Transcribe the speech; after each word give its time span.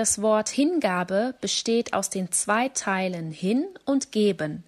Das 0.00 0.22
Wort 0.22 0.48
Hingabe 0.48 1.34
besteht 1.42 1.92
aus 1.92 2.08
den 2.08 2.32
zwei 2.32 2.70
Teilen 2.70 3.30
hin 3.30 3.66
und 3.84 4.12
geben. 4.12 4.64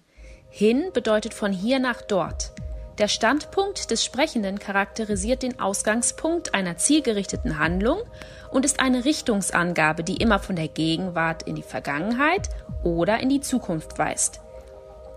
Hin 0.51 0.91
bedeutet 0.93 1.33
von 1.33 1.51
hier 1.51 1.79
nach 1.79 2.03
dort. 2.03 2.51
Der 2.99 3.07
Standpunkt 3.07 3.89
des 3.89 4.05
Sprechenden 4.05 4.59
charakterisiert 4.59 5.41
den 5.41 5.59
Ausgangspunkt 5.59 6.53
einer 6.53 6.77
zielgerichteten 6.77 7.57
Handlung 7.57 7.97
und 8.51 8.63
ist 8.63 8.79
eine 8.79 9.05
Richtungsangabe, 9.05 10.03
die 10.03 10.17
immer 10.17 10.37
von 10.37 10.55
der 10.55 10.67
Gegenwart 10.67 11.41
in 11.41 11.55
die 11.55 11.63
Vergangenheit 11.63 12.49
oder 12.83 13.19
in 13.19 13.29
die 13.29 13.41
Zukunft 13.41 13.97
weist. 13.97 14.39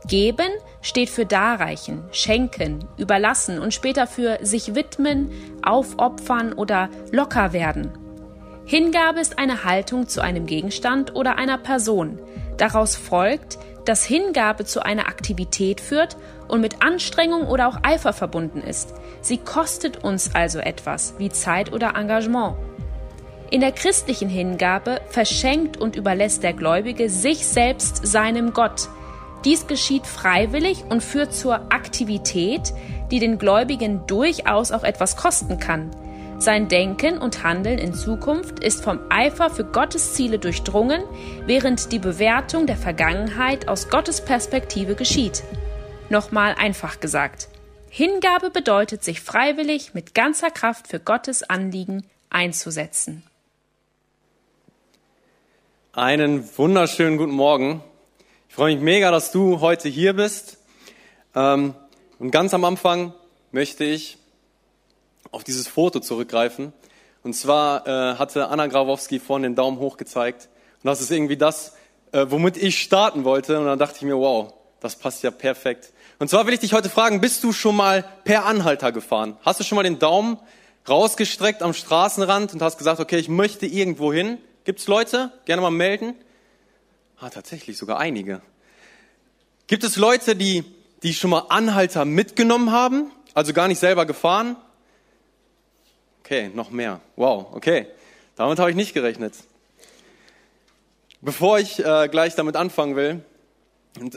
Geben 0.06 0.48
steht 0.80 1.10
für 1.10 1.26
darreichen, 1.26 2.04
schenken, 2.10 2.88
überlassen 2.96 3.58
und 3.58 3.74
später 3.74 4.06
für 4.06 4.38
sich 4.40 4.74
widmen, 4.74 5.30
aufopfern 5.62 6.54
oder 6.54 6.88
locker 7.12 7.52
werden. 7.52 8.05
Hingabe 8.68 9.20
ist 9.20 9.38
eine 9.38 9.62
Haltung 9.62 10.08
zu 10.08 10.20
einem 10.20 10.44
Gegenstand 10.44 11.14
oder 11.14 11.38
einer 11.38 11.56
Person. 11.56 12.18
Daraus 12.56 12.96
folgt, 12.96 13.58
dass 13.84 14.04
Hingabe 14.04 14.64
zu 14.64 14.84
einer 14.84 15.06
Aktivität 15.06 15.80
führt 15.80 16.16
und 16.48 16.62
mit 16.62 16.82
Anstrengung 16.82 17.46
oder 17.46 17.68
auch 17.68 17.78
Eifer 17.84 18.12
verbunden 18.12 18.60
ist. 18.60 18.92
Sie 19.20 19.38
kostet 19.38 20.02
uns 20.02 20.34
also 20.34 20.58
etwas, 20.58 21.14
wie 21.18 21.28
Zeit 21.28 21.72
oder 21.72 21.94
Engagement. 21.94 22.56
In 23.52 23.60
der 23.60 23.70
christlichen 23.70 24.28
Hingabe 24.28 25.00
verschenkt 25.10 25.76
und 25.76 25.94
überlässt 25.94 26.42
der 26.42 26.52
Gläubige 26.52 27.08
sich 27.08 27.46
selbst 27.46 28.04
seinem 28.04 28.52
Gott. 28.52 28.88
Dies 29.44 29.68
geschieht 29.68 30.08
freiwillig 30.08 30.82
und 30.88 31.04
führt 31.04 31.32
zur 31.32 31.72
Aktivität, 31.72 32.74
die 33.12 33.20
den 33.20 33.38
Gläubigen 33.38 34.08
durchaus 34.08 34.72
auch 34.72 34.82
etwas 34.82 35.16
kosten 35.16 35.60
kann. 35.60 35.92
Sein 36.38 36.68
Denken 36.68 37.16
und 37.16 37.42
Handeln 37.42 37.78
in 37.78 37.94
Zukunft 37.94 38.60
ist 38.60 38.84
vom 38.84 39.00
Eifer 39.08 39.48
für 39.48 39.64
Gottes 39.64 40.12
Ziele 40.12 40.38
durchdrungen, 40.38 41.02
während 41.46 41.92
die 41.92 41.98
Bewertung 41.98 42.66
der 42.66 42.76
Vergangenheit 42.76 43.68
aus 43.68 43.88
Gottes 43.88 44.22
Perspektive 44.22 44.94
geschieht. 44.96 45.42
Nochmal 46.10 46.54
einfach 46.58 47.00
gesagt. 47.00 47.48
Hingabe 47.88 48.50
bedeutet, 48.50 49.02
sich 49.02 49.22
freiwillig 49.22 49.94
mit 49.94 50.14
ganzer 50.14 50.50
Kraft 50.50 50.88
für 50.88 51.00
Gottes 51.00 51.42
Anliegen 51.42 52.04
einzusetzen. 52.28 53.22
Einen 55.92 56.46
wunderschönen 56.58 57.16
guten 57.16 57.32
Morgen. 57.32 57.82
Ich 58.50 58.54
freue 58.54 58.74
mich 58.74 58.84
mega, 58.84 59.10
dass 59.10 59.32
du 59.32 59.60
heute 59.60 59.88
hier 59.88 60.12
bist. 60.12 60.58
Ähm, 61.34 61.74
und 62.18 62.30
ganz 62.30 62.52
am 62.52 62.64
Anfang 62.64 63.14
möchte 63.52 63.84
ich 63.84 64.18
auf 65.30 65.44
dieses 65.44 65.68
Foto 65.68 66.00
zurückgreifen. 66.00 66.72
Und 67.22 67.34
zwar 67.34 67.86
äh, 67.86 68.16
hatte 68.16 68.48
Anna 68.48 68.66
Grabowski 68.66 69.18
vorhin 69.18 69.42
den 69.42 69.54
Daumen 69.54 69.78
hoch 69.78 69.96
gezeigt. 69.96 70.48
Und 70.82 70.86
das 70.86 71.00
ist 71.00 71.10
irgendwie 71.10 71.36
das, 71.36 71.74
äh, 72.12 72.26
womit 72.28 72.56
ich 72.56 72.80
starten 72.80 73.24
wollte. 73.24 73.58
Und 73.58 73.66
dann 73.66 73.78
dachte 73.78 73.96
ich 73.96 74.02
mir, 74.02 74.16
wow, 74.16 74.54
das 74.80 74.96
passt 74.96 75.22
ja 75.22 75.30
perfekt. 75.30 75.92
Und 76.18 76.28
zwar 76.28 76.46
will 76.46 76.54
ich 76.54 76.60
dich 76.60 76.72
heute 76.72 76.88
fragen, 76.88 77.20
bist 77.20 77.42
du 77.44 77.52
schon 77.52 77.76
mal 77.76 78.04
per 78.24 78.44
Anhalter 78.46 78.92
gefahren? 78.92 79.36
Hast 79.42 79.60
du 79.60 79.64
schon 79.64 79.76
mal 79.76 79.82
den 79.82 79.98
Daumen 79.98 80.38
rausgestreckt 80.88 81.62
am 81.62 81.74
Straßenrand 81.74 82.54
und 82.54 82.62
hast 82.62 82.78
gesagt, 82.78 83.00
okay, 83.00 83.18
ich 83.18 83.28
möchte 83.28 83.66
irgendwo 83.66 84.12
hin? 84.12 84.38
Gibt's 84.64 84.86
Leute? 84.86 85.32
Gerne 85.44 85.62
mal 85.62 85.70
melden. 85.70 86.14
Ah, 87.18 87.30
tatsächlich, 87.30 87.76
sogar 87.76 87.98
einige. 87.98 88.42
Gibt 89.66 89.82
es 89.84 89.96
Leute, 89.96 90.36
die, 90.36 90.64
die 91.02 91.12
schon 91.12 91.30
mal 91.30 91.46
Anhalter 91.48 92.04
mitgenommen 92.04 92.70
haben? 92.70 93.10
Also 93.34 93.52
gar 93.52 93.68
nicht 93.68 93.80
selber 93.80 94.06
gefahren? 94.06 94.56
Okay, 96.26 96.50
noch 96.52 96.70
mehr. 96.70 97.00
Wow, 97.14 97.46
okay. 97.52 97.86
Damit 98.34 98.58
habe 98.58 98.68
ich 98.68 98.74
nicht 98.74 98.94
gerechnet. 98.94 99.34
Bevor 101.20 101.60
ich 101.60 101.78
äh, 101.78 102.08
gleich 102.10 102.34
damit 102.34 102.56
anfangen 102.56 102.96
will, 102.96 103.24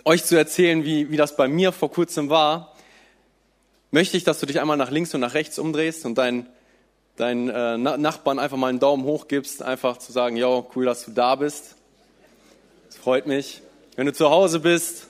euch 0.05 0.25
zu 0.25 0.35
erzählen, 0.35 0.83
wie, 0.83 1.11
wie 1.11 1.17
das 1.17 1.35
bei 1.35 1.47
mir 1.47 1.71
vor 1.71 1.91
kurzem 1.91 2.31
war, 2.31 2.73
möchte 3.91 4.17
ich, 4.17 4.23
dass 4.23 4.39
du 4.39 4.47
dich 4.47 4.59
einmal 4.59 4.75
nach 4.75 4.89
links 4.89 5.13
und 5.13 5.21
nach 5.21 5.35
rechts 5.35 5.59
umdrehst 5.59 6.03
und 6.03 6.17
deinen 6.17 6.47
dein, 7.15 7.47
äh, 7.47 7.77
Nachbarn 7.77 8.39
einfach 8.39 8.57
mal 8.57 8.69
einen 8.69 8.79
Daumen 8.79 9.03
hoch 9.03 9.27
gibst, 9.27 9.61
einfach 9.61 9.97
zu 9.97 10.11
sagen, 10.11 10.35
ja, 10.35 10.65
cool, 10.75 10.85
dass 10.85 11.05
du 11.05 11.11
da 11.11 11.35
bist. 11.35 11.75
Das 12.87 12.97
freut 12.97 13.27
mich. 13.27 13.61
Wenn 13.95 14.07
du 14.07 14.13
zu 14.13 14.31
Hause 14.31 14.61
bist, 14.61 15.09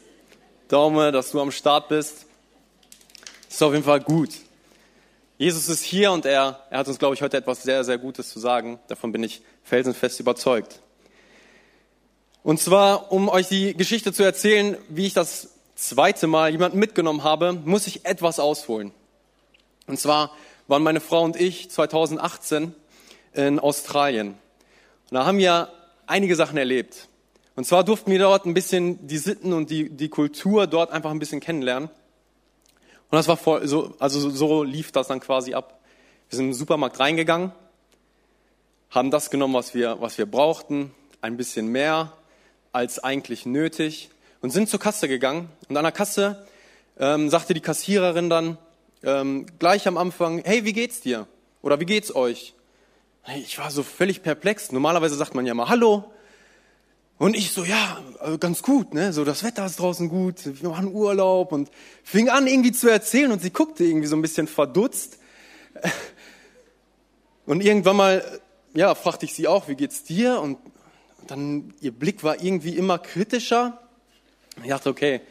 Daumen, 0.67 1.13
dass 1.13 1.31
du 1.31 1.39
am 1.39 1.51
Start 1.51 1.87
bist. 1.87 2.25
Das 3.45 3.55
ist 3.55 3.63
auf 3.63 3.71
jeden 3.71 3.85
Fall 3.85 4.01
gut. 4.01 4.31
Jesus 5.39 5.69
ist 5.69 5.85
hier 5.85 6.11
und 6.11 6.25
er, 6.25 6.65
er 6.69 6.79
hat 6.79 6.89
uns, 6.89 6.99
glaube 6.99 7.15
ich, 7.15 7.21
heute 7.21 7.37
etwas 7.37 7.63
sehr, 7.63 7.85
sehr 7.85 7.97
Gutes 7.97 8.29
zu 8.29 8.39
sagen. 8.39 8.77
Davon 8.89 9.13
bin 9.13 9.23
ich 9.23 9.41
felsenfest 9.63 10.19
überzeugt. 10.19 10.81
Und 12.43 12.59
zwar, 12.59 13.09
um 13.13 13.29
euch 13.29 13.47
die 13.47 13.73
Geschichte 13.73 14.11
zu 14.11 14.21
erzählen, 14.21 14.75
wie 14.89 15.05
ich 15.05 15.13
das 15.13 15.51
zweite 15.75 16.27
Mal 16.27 16.51
jemanden 16.51 16.77
mitgenommen 16.77 17.23
habe, 17.23 17.53
muss 17.53 17.87
ich 17.87 18.05
etwas 18.05 18.37
ausholen. 18.37 18.91
Und 19.87 19.97
zwar 19.97 20.35
waren 20.67 20.83
meine 20.83 20.99
Frau 20.99 21.23
und 21.23 21.39
ich 21.39 21.71
2018 21.71 22.75
in 23.31 23.59
Australien. 23.59 24.31
Und 25.09 25.15
da 25.15 25.25
haben 25.25 25.37
wir 25.37 25.69
einige 26.05 26.35
Sachen 26.35 26.57
erlebt. 26.57 27.07
Und 27.55 27.63
zwar 27.63 27.85
durften 27.85 28.11
wir 28.11 28.19
dort 28.19 28.45
ein 28.45 28.53
bisschen 28.53 29.07
die 29.07 29.17
Sitten 29.17 29.53
und 29.53 29.69
die, 29.69 29.89
die 29.89 30.09
Kultur 30.09 30.67
dort 30.67 30.91
einfach 30.91 31.11
ein 31.11 31.19
bisschen 31.19 31.39
kennenlernen. 31.39 31.89
Und 33.11 33.15
das 33.15 33.27
war 33.27 33.37
voll, 33.37 33.67
so, 33.67 33.95
also 33.99 34.29
so 34.29 34.63
lief 34.63 34.91
das 34.91 35.07
dann 35.07 35.19
quasi 35.19 35.53
ab. 35.53 35.79
Wir 36.29 36.37
sind 36.37 36.47
im 36.47 36.53
Supermarkt 36.53 36.99
reingegangen, 36.99 37.51
haben 38.91 39.09
das 39.09 39.29
genommen, 39.31 39.55
was 39.55 39.73
wir, 39.73 39.99
was 39.99 40.17
wir 40.17 40.25
brauchten, 40.25 40.91
ein 41.21 41.37
bisschen 41.37 41.67
mehr 41.67 42.13
als 42.71 42.99
eigentlich 42.99 43.45
nötig 43.45 44.09
und 44.41 44.51
sind 44.51 44.69
zur 44.69 44.79
Kasse 44.79 45.07
gegangen. 45.07 45.49
Und 45.67 45.77
an 45.77 45.83
der 45.83 45.91
Kasse 45.91 46.45
ähm, 46.99 47.29
sagte 47.29 47.53
die 47.53 47.61
Kassiererin 47.61 48.29
dann 48.29 48.57
ähm, 49.03 49.47
gleich 49.57 49.87
am 49.87 49.97
Anfang, 49.97 50.41
hey, 50.45 50.65
wie 50.65 50.73
geht's 50.73 51.01
dir? 51.01 51.27
Oder 51.61 51.79
wie 51.79 51.85
geht's 51.85 52.15
euch? 52.15 52.53
Ich 53.37 53.57
war 53.57 53.71
so 53.71 53.83
völlig 53.83 54.23
perplex. 54.23 54.71
Normalerweise 54.71 55.15
sagt 55.15 55.35
man 55.35 55.45
ja 55.45 55.53
mal 55.53 55.69
Hallo, 55.69 56.11
und 57.19 57.35
ich 57.35 57.51
so, 57.51 57.65
ja, 57.65 58.01
äh, 58.21 58.37
ganz 58.37 58.63
gut, 58.63 58.93
ne? 58.93 59.11
So, 59.11 59.25
das 59.25 59.43
Wetter 59.43 59.65
ist 59.65 59.77
draußen 59.77 60.07
gut, 60.07 60.37
wir 60.61 60.69
machen 60.69 60.93
Urlaub 60.93 61.51
und 61.51 61.69
fing 62.03 62.29
an 62.29 62.47
irgendwie 62.47 62.71
zu 62.71 62.87
erzählen 62.89 63.31
und 63.31 63.41
sie 63.41 63.51
guckte 63.51 63.83
irgendwie 63.83 64.07
so 64.07 64.15
ein 64.15 64.21
bisschen 64.21 64.47
verdutzt. 64.47 65.19
Und 67.45 67.61
irgendwann 67.63 67.95
mal, 67.95 68.41
ja, 68.75 68.93
fragte 68.93 69.25
ich 69.25 69.33
sie 69.33 69.47
auch, 69.47 69.67
wie 69.67 69.73
geht's 69.73 70.03
dir? 70.03 70.39
Und 70.39 70.59
dann, 71.25 71.73
ihr 71.81 71.91
Blick 71.91 72.23
war 72.23 72.43
irgendwie 72.43 72.77
immer 72.77 72.99
kritischer. 72.99 73.81
Ich 74.61 74.69
dachte, 74.69 74.89
okay, 74.89 75.21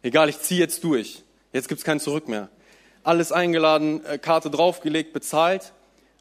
egal, 0.00 0.30
ich 0.30 0.40
ziehe 0.40 0.60
jetzt 0.60 0.82
durch. 0.82 1.22
Jetzt 1.52 1.68
gibt's 1.68 1.84
kein 1.84 2.00
Zurück 2.00 2.26
mehr. 2.26 2.48
Alles 3.02 3.32
eingeladen, 3.32 4.02
äh, 4.06 4.16
Karte 4.16 4.50
draufgelegt, 4.50 5.12
bezahlt. 5.12 5.74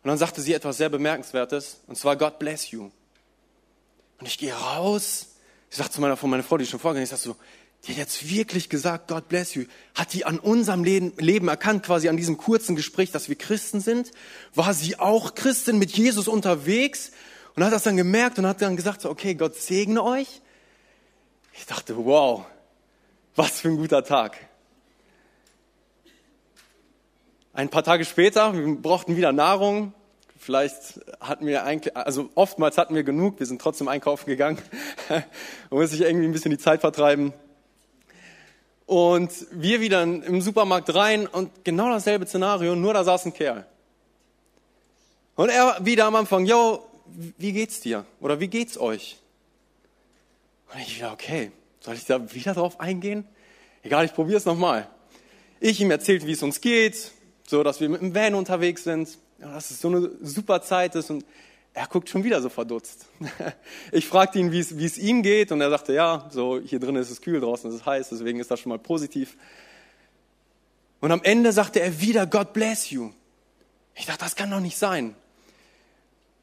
Und 0.04 0.10
dann 0.10 0.18
sagte 0.18 0.42
sie 0.42 0.54
etwas 0.54 0.76
sehr 0.76 0.90
Bemerkenswertes, 0.90 1.80
und 1.88 1.98
zwar 1.98 2.18
God 2.18 2.40
bless 2.40 2.72
you. 2.72 2.92
Und 4.20 4.28
ich 4.28 4.38
gehe 4.38 4.54
raus. 4.54 5.28
Ich 5.70 5.78
sage 5.78 5.92
zu 5.92 6.02
meiner 6.02 6.18
Frau, 6.18 6.28
meine 6.28 6.44
Frau, 6.44 6.58
die 6.58 6.66
schon 6.66 6.80
vorgegangen 6.80 7.04
ist, 7.04 7.12
ich 7.12 7.20
sag 7.20 7.26
so, 7.26 7.36
die 7.86 7.92
hat 7.92 7.98
jetzt 8.00 8.30
wirklich 8.30 8.70
gesagt, 8.70 9.08
God 9.08 9.28
bless 9.30 9.54
you. 9.54 9.66
Hat 9.94 10.14
die 10.14 10.26
an 10.26 10.40
unserem 10.40 10.84
Leben 10.84 11.48
erkannt, 11.48 11.84
quasi 11.86 12.10
an 12.10 12.18
diesem 12.18 12.38
kurzen 12.38 12.76
Gespräch, 12.76 13.12
dass 13.12 13.30
wir 13.30 13.36
Christen 13.36 13.80
sind? 13.80 14.12
War 14.56 14.74
sie 14.74 15.00
auch 15.00 15.36
Christin 15.36 15.78
mit 15.78 15.92
Jesus 15.92 16.28
unterwegs? 16.28 17.12
Und 17.56 17.64
hat 17.64 17.74
das 17.74 17.84
dann 17.84 17.98
gemerkt 17.98 18.38
und 18.40 18.46
hat 18.46 18.62
dann 18.62 18.76
gesagt, 18.76 19.02
so, 19.02 19.10
okay, 19.10 19.36
Gott 19.36 19.56
segne 19.56 20.04
euch. 20.04 20.42
Ich 21.54 21.66
dachte, 21.66 21.96
wow, 21.98 22.46
was 23.36 23.62
für 23.62 23.70
ein 23.70 23.78
guter 23.78 24.04
Tag. 24.04 24.38
Ein 27.54 27.70
paar 27.70 27.84
Tage 27.84 28.06
später, 28.06 28.54
wir 28.54 28.76
brauchten 28.76 29.16
wieder 29.16 29.32
Nahrung, 29.32 29.94
Vielleicht 30.40 31.00
hatten 31.20 31.48
wir 31.48 31.64
eigentlich, 31.64 31.96
also 31.98 32.30
oftmals 32.36 32.78
hatten 32.78 32.94
wir 32.94 33.04
genug, 33.04 33.40
wir 33.40 33.46
sind 33.46 33.60
trotzdem 33.62 33.88
einkaufen 33.88 34.28
gegangen. 34.28 34.60
Man 35.10 35.24
muss 35.72 35.90
sich 35.90 36.02
irgendwie 36.02 36.26
ein 36.26 36.32
bisschen 36.32 36.52
die 36.52 36.58
Zeit 36.58 36.82
vertreiben. 36.82 37.34
Und 38.86 39.32
wir 39.52 39.82
wieder 39.82 40.04
im 40.04 40.42
Supermarkt 40.42 40.94
rein 40.94 41.28
und 41.28 41.66
genau 41.66 41.90
dasselbe 41.90 42.26
Szenario, 42.26 42.76
nur 42.76 42.94
da 42.94 43.04
saß 43.04 43.26
ein 43.26 43.34
Kerl. 43.34 43.66
Und 45.36 45.50
er 45.50 45.78
wieder 45.82 46.06
am 46.06 46.16
Anfang, 46.16 46.46
yo, 46.46 46.86
wie 47.38 47.52
geht's 47.52 47.82
dir? 47.82 48.06
Oder 48.22 48.40
wie 48.40 48.48
geht's 48.48 48.78
euch? 48.78 49.18
Und 50.74 50.80
ich 50.80 50.98
wieder, 50.98 51.12
okay, 51.12 51.52
soll 51.80 51.96
ich 51.96 52.06
da 52.06 52.34
wieder 52.34 52.54
drauf 52.54 52.80
eingehen? 52.80 53.28
Egal, 53.84 54.06
ich 54.06 54.14
probiere 54.14 54.38
es 54.38 54.46
nochmal. 54.46 54.90
Ich 55.60 55.82
ihm 55.82 55.92
erzählt, 55.92 56.26
wie 56.26 56.34
es 56.34 56.44
uns 56.44 56.62
geht, 56.62 57.12
so 57.46 57.64
dass 57.64 57.82
wir 57.82 57.90
mit 57.90 58.02
dem 58.02 58.14
Van 58.16 58.36
unterwegs 58.36 58.84
sind 58.84 59.18
ja, 59.40 59.54
dass 59.54 59.72
es 59.72 59.82
so 59.82 59.88
eine 59.90 60.12
super 60.22 60.62
Zeit 60.62 60.96
ist 60.96 61.10
und 61.10 61.26
er 61.74 61.86
guckt 61.88 62.10
schon 62.10 62.24
wieder 62.24 62.42
so 62.42 62.50
verdutzt. 62.50 63.06
Ich 63.92 64.08
fragte 64.08 64.40
ihn, 64.40 64.52
wie 64.52 64.60
es, 64.60 64.78
wie 64.78 64.86
es 64.86 64.98
ihm 64.98 65.22
geht 65.22 65.52
und 65.52 65.62
er 65.62 65.70
sagte, 65.70 65.94
ja, 65.94 66.28
so 66.32 66.60
hier 66.60 66.80
drin 66.80 66.96
ist 66.96 67.12
es 67.12 67.22
kühl, 67.22 67.40
draußen 67.40 67.70
ist 67.70 67.78
es 67.78 67.86
heiß, 67.86 68.10
deswegen 68.10 68.40
ist 68.40 68.50
das 68.50 68.60
schon 68.60 68.72
mal 68.72 68.80
positiv. 68.80 69.38
Und 71.00 71.12
am 71.12 71.24
Ende 71.24 71.52
sagte 71.52 71.80
er 71.80 72.02
wieder, 72.02 72.26
God 72.26 72.54
bless 72.54 72.90
you. 72.90 73.12
Ich 73.96 74.08
dachte, 74.08 74.24
das 74.24 74.36
kann 74.36 74.50
doch 74.50 74.60
nicht 74.60 74.78
sein. 74.78 75.16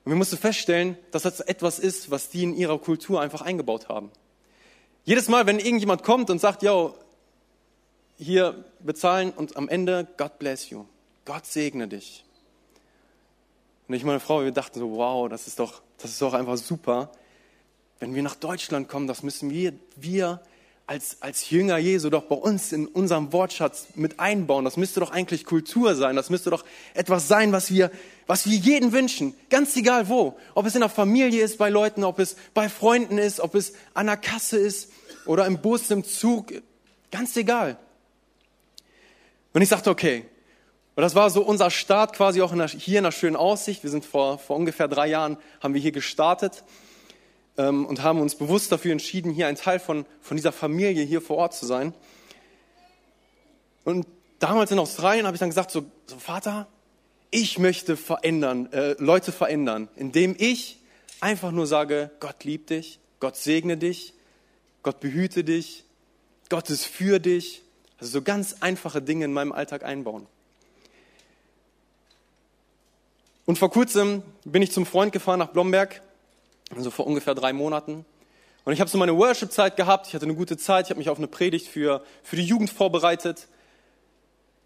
Und 0.05 0.13
wir 0.13 0.17
mussten 0.17 0.37
feststellen, 0.37 0.97
dass 1.11 1.23
das 1.23 1.41
etwas 1.41 1.79
ist, 1.79 2.11
was 2.11 2.29
die 2.29 2.45
in 2.45 2.55
ihrer 2.55 2.79
Kultur 2.79 3.21
einfach 3.21 3.43
eingebaut 3.43 3.89
haben. 3.89 4.11
Jedes 5.05 5.29
Mal, 5.29 5.47
wenn 5.47 5.59
irgendjemand 5.59 6.03
kommt 6.03 6.31
und 6.31 6.41
sagt, 6.41 6.63
yo, 6.63 6.97
hier 8.17 8.65
bezahlen 8.81 9.33
und 9.33 9.57
am 9.57 9.69
Ende, 9.69 10.07
God 10.17 10.39
bless 10.39 10.71
you. 10.71 10.85
Gott 11.25 11.47
segne 11.47 11.89
dich. 11.89 12.24
Und 13.87 13.95
ich 13.95 14.05
meine 14.05 14.21
Frau, 14.21 14.43
wir 14.43 14.51
dachten 14.51 14.79
so, 14.79 14.93
wow, 14.93 15.29
das 15.29 15.47
ist 15.47 15.59
doch, 15.59 15.83
das 15.99 16.11
ist 16.13 16.23
doch 16.23 16.33
einfach 16.33 16.57
super. 16.57 17.11
Wenn 18.01 18.15
wir 18.15 18.23
nach 18.23 18.35
Deutschland 18.35 18.89
kommen, 18.89 19.07
das 19.07 19.23
müssen 19.23 19.51
wir, 19.51 19.75
wir 19.97 20.41
als, 20.87 21.23
als 21.23 21.49
Jünger 21.51 21.79
Jesu 21.79 22.11
doch 22.11 22.25
bei 22.25 22.35
uns 22.35 22.73
in 22.73 22.87
unserem 22.87 23.33
Wortschatz 23.33 23.89
mit 23.95 24.21
einbauen. 24.21 24.65
Das 24.65 24.77
müsste 24.77 25.01
doch 25.01 25.11
eigentlich 25.11 25.45
Kultur 25.45 25.95
sein. 25.95 26.17
Das 26.17 26.29
müsste 26.29 26.51
doch 26.51 26.65
etwas 26.93 27.29
sein, 27.29 27.53
was 27.53 27.71
wir, 27.71 27.91
was 28.27 28.47
wir 28.47 28.57
jeden 28.57 28.93
wünschen. 28.93 29.35
Ganz 29.49 29.77
egal 29.77 30.09
wo. 30.09 30.37
Ob 30.55 30.67
es 30.67 30.75
in 30.75 30.81
der 30.81 30.91
Familie 30.91 31.43
ist, 31.43 31.59
bei 31.59 31.71
Leuten, 31.71 32.05
ob 32.05 32.19
es 32.19 32.37
bei 32.53 32.69
Freunden 32.69 33.19
ist, 33.19 33.41
ob 33.41 33.55
es 33.55 33.75
an 33.95 34.07
der 34.07 34.17
Kasse 34.17 34.59
ist 34.59 34.91
oder 35.27 35.47
im 35.47 35.61
Bus, 35.61 35.91
im 35.91 36.05
Zug. 36.05 36.53
Ganz 37.11 37.37
egal. 37.37 37.79
Und 39.53 39.63
ich 39.63 39.69
sagte, 39.69 39.91
okay. 39.91 40.27
Und 40.97 41.03
das 41.03 41.15
war 41.15 41.29
so 41.31 41.43
unser 41.43 41.71
Start 41.71 42.15
quasi 42.15 42.41
auch 42.41 42.53
in 42.53 42.59
der, 42.59 42.69
hier 42.69 42.99
in 42.99 43.05
der 43.05 43.11
schönen 43.11 43.37
Aussicht. 43.37 43.83
Wir 43.83 43.91
sind 43.91 44.05
vor, 44.05 44.39
vor 44.39 44.57
ungefähr 44.57 44.87
drei 44.87 45.09
Jahren, 45.09 45.39
haben 45.61 45.75
wir 45.75 45.81
hier 45.81 45.93
gestartet 45.93 46.63
ähm, 47.57 47.85
und 47.85 48.03
haben 48.03 48.21
uns 48.21 48.37
bewusst 48.37 48.71
dafür 48.71 48.93
entschieden, 48.93 49.33
hier 49.33 49.49
ein 49.49 49.57
Teil 49.57 49.81
von, 49.81 50.07
von 50.21 50.37
dieser 50.37 50.53
Familie 50.53 51.03
hier 51.03 51.21
vor 51.21 51.37
Ort 51.39 51.55
zu 51.55 51.67
sein. 51.67 51.93
Und 53.85 54.07
damals 54.39 54.71
in 54.71 54.79
Australien 54.79 55.27
habe 55.27 55.35
ich 55.35 55.41
dann 55.41 55.51
gesagt, 55.51 55.73
so, 55.73 55.85
so 56.07 56.17
Vater, 56.17 56.69
ich 57.31 57.59
möchte 57.59 57.97
verändern, 57.97 58.73
äh, 58.73 58.95
Leute 58.99 59.33
verändern, 59.33 59.89
indem 59.97 60.37
ich 60.39 60.79
einfach 61.21 61.51
nur 61.51 61.67
sage, 61.67 62.11
Gott 62.21 62.45
liebt 62.45 62.71
dich, 62.71 63.01
Gott 63.19 63.37
segne 63.37 63.77
dich, 63.77 64.15
Gott 64.85 65.01
behüte 65.01 65.43
dich, 65.43 65.85
Gott 66.51 66.71
ist 66.71 66.85
für 66.85 67.19
dich. 67.19 67.63
Also 67.99 68.13
so 68.13 68.23
ganz 68.23 68.57
einfache 68.61 69.03
Dinge 69.03 69.25
in 69.25 69.33
meinem 69.33 69.51
Alltag 69.51 69.83
einbauen. 69.83 70.27
Und 73.47 73.59
vor 73.59 73.71
kurzem 73.71 74.23
bin 74.45 74.63
ich 74.63 74.73
zum 74.73 74.87
Freund 74.87 75.13
gefahren 75.13 75.39
nach 75.39 75.51
Blomberg 75.51 76.01
also 76.77 76.91
vor 76.91 77.07
ungefähr 77.07 77.35
drei 77.35 77.53
Monaten. 77.53 78.05
Und 78.65 78.73
ich 78.73 78.81
habe 78.81 78.89
so 78.89 78.97
meine 78.99 79.17
Worship-Zeit 79.17 79.77
gehabt, 79.77 80.07
ich 80.09 80.15
hatte 80.15 80.25
eine 80.25 80.35
gute 80.35 80.57
Zeit, 80.57 80.87
ich 80.87 80.91
habe 80.91 80.99
mich 80.99 81.11
auf 81.11 81.19
eine 81.19 81.27
Predigt 81.27 81.69
für, 81.69 82.03
für 82.23 82.37
die 82.37 82.45
Jugend 82.45 82.71
vorbereitet. 82.71 83.49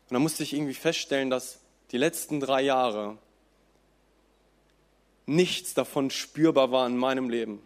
Und 0.09 0.15
dann 0.15 0.23
musste 0.23 0.43
ich 0.43 0.53
irgendwie 0.55 0.75
feststellen, 0.75 1.31
dass 1.31 1.59
die 1.91 1.99
letzten 1.99 2.41
drei 2.41 2.63
Jahre 2.63 3.19
nichts 5.27 5.75
davon 5.75 6.11
spürbar 6.11 6.71
war 6.71 6.87
in 6.87 6.97
meinem 6.97 7.29
Leben. 7.29 7.61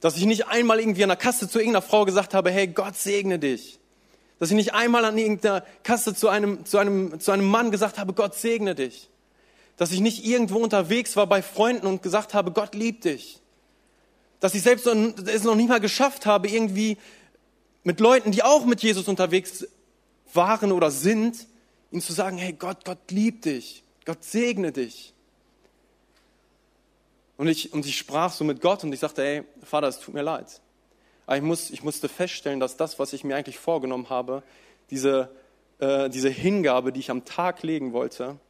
Dass 0.00 0.16
ich 0.16 0.26
nicht 0.26 0.48
einmal 0.48 0.80
irgendwie 0.80 1.02
an 1.02 1.08
der 1.08 1.16
Kasse 1.16 1.48
zu 1.48 1.58
irgendeiner 1.58 1.82
Frau 1.82 2.04
gesagt 2.04 2.34
habe, 2.34 2.50
hey, 2.50 2.66
Gott 2.66 2.96
segne 2.96 3.38
dich. 3.38 3.78
Dass 4.38 4.50
ich 4.50 4.56
nicht 4.56 4.74
einmal 4.74 5.04
an 5.04 5.16
irgendeiner 5.18 5.64
Kasse 5.82 6.14
zu 6.14 6.28
einem, 6.28 6.64
zu 6.64 6.78
einem, 6.78 7.20
zu 7.20 7.30
einem 7.32 7.48
Mann 7.48 7.70
gesagt 7.70 7.98
habe, 7.98 8.12
Gott 8.12 8.34
segne 8.34 8.74
dich 8.74 9.08
dass 9.78 9.92
ich 9.92 10.00
nicht 10.00 10.26
irgendwo 10.26 10.58
unterwegs 10.58 11.16
war 11.16 11.26
bei 11.26 11.40
Freunden 11.40 11.86
und 11.86 12.02
gesagt 12.02 12.34
habe, 12.34 12.50
Gott 12.50 12.74
liebt 12.74 13.04
dich. 13.04 13.40
Dass 14.40 14.54
ich 14.54 14.62
selbst 14.62 14.86
es 14.86 15.44
noch 15.44 15.54
nicht 15.54 15.68
mal 15.68 15.80
geschafft 15.80 16.26
habe, 16.26 16.48
irgendwie 16.48 16.98
mit 17.84 18.00
Leuten, 18.00 18.32
die 18.32 18.42
auch 18.42 18.66
mit 18.66 18.82
Jesus 18.82 19.08
unterwegs 19.08 19.66
waren 20.34 20.72
oder 20.72 20.90
sind, 20.90 21.46
ihnen 21.90 22.02
zu 22.02 22.12
sagen, 22.12 22.36
hey 22.38 22.52
Gott, 22.52 22.84
Gott 22.84 23.10
liebt 23.10 23.44
dich. 23.46 23.84
Gott 24.04 24.22
segne 24.24 24.72
dich. 24.72 25.14
Und 27.36 27.46
ich, 27.46 27.72
und 27.72 27.86
ich 27.86 27.96
sprach 27.96 28.32
so 28.32 28.42
mit 28.42 28.60
Gott 28.60 28.82
und 28.82 28.92
ich 28.92 29.00
sagte, 29.00 29.22
hey, 29.22 29.44
Vater, 29.62 29.86
es 29.86 30.00
tut 30.00 30.12
mir 30.12 30.22
leid. 30.22 30.60
Aber 31.24 31.36
ich, 31.36 31.42
muss, 31.42 31.70
ich 31.70 31.84
musste 31.84 32.08
feststellen, 32.08 32.58
dass 32.58 32.76
das, 32.76 32.98
was 32.98 33.12
ich 33.12 33.22
mir 33.22 33.36
eigentlich 33.36 33.58
vorgenommen 33.58 34.10
habe, 34.10 34.42
diese, 34.90 35.30
äh, 35.78 36.10
diese 36.10 36.30
Hingabe, 36.30 36.92
die 36.92 37.00
ich 37.00 37.10
am 37.10 37.24
Tag 37.24 37.62
legen 37.62 37.92
wollte, 37.92 38.40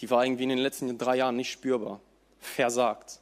die 0.00 0.10
war 0.10 0.24
irgendwie 0.24 0.44
in 0.44 0.48
den 0.50 0.58
letzten 0.58 0.96
drei 0.98 1.16
Jahren 1.16 1.36
nicht 1.36 1.50
spürbar. 1.50 2.00
Versagt. 2.40 3.20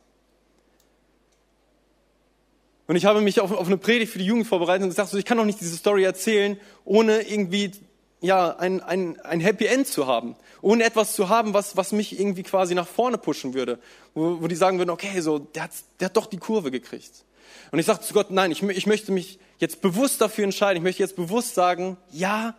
Und 2.86 2.96
ich 2.96 3.04
habe 3.04 3.20
mich 3.20 3.40
auf, 3.40 3.52
auf 3.52 3.66
eine 3.66 3.78
Predigt 3.78 4.12
für 4.12 4.18
die 4.18 4.26
Jugend 4.26 4.46
vorbereitet 4.46 4.82
und 4.82 4.90
gesagt, 4.90 5.10
so, 5.10 5.16
ich 5.16 5.24
kann 5.24 5.38
doch 5.38 5.44
nicht 5.44 5.60
diese 5.60 5.76
Story 5.76 6.04
erzählen, 6.04 6.58
ohne 6.84 7.22
irgendwie 7.22 7.72
ja, 8.20 8.56
ein, 8.56 8.80
ein, 8.80 9.18
ein 9.20 9.40
Happy 9.40 9.66
End 9.66 9.86
zu 9.86 10.06
haben. 10.06 10.36
Ohne 10.60 10.84
etwas 10.84 11.14
zu 11.14 11.28
haben, 11.28 11.54
was, 11.54 11.76
was 11.76 11.92
mich 11.92 12.18
irgendwie 12.18 12.42
quasi 12.42 12.74
nach 12.74 12.86
vorne 12.86 13.18
pushen 13.18 13.54
würde. 13.54 13.78
Wo, 14.14 14.42
wo 14.42 14.46
die 14.46 14.54
sagen 14.54 14.78
würden, 14.78 14.90
okay, 14.90 15.20
so, 15.20 15.38
der 15.38 15.64
hat, 15.64 15.70
der 16.00 16.06
hat 16.06 16.16
doch 16.16 16.26
die 16.26 16.36
Kurve 16.36 16.70
gekriegt. 16.70 17.24
Und 17.70 17.78
ich 17.78 17.86
sagte 17.86 18.06
zu 18.06 18.14
Gott, 18.14 18.30
nein, 18.30 18.50
ich, 18.50 18.62
ich 18.62 18.86
möchte 18.86 19.10
mich 19.10 19.38
jetzt 19.58 19.80
bewusst 19.80 20.20
dafür 20.20 20.44
entscheiden. 20.44 20.76
Ich 20.76 20.82
möchte 20.82 21.02
jetzt 21.02 21.16
bewusst 21.16 21.54
sagen, 21.54 21.96
ja, 22.10 22.54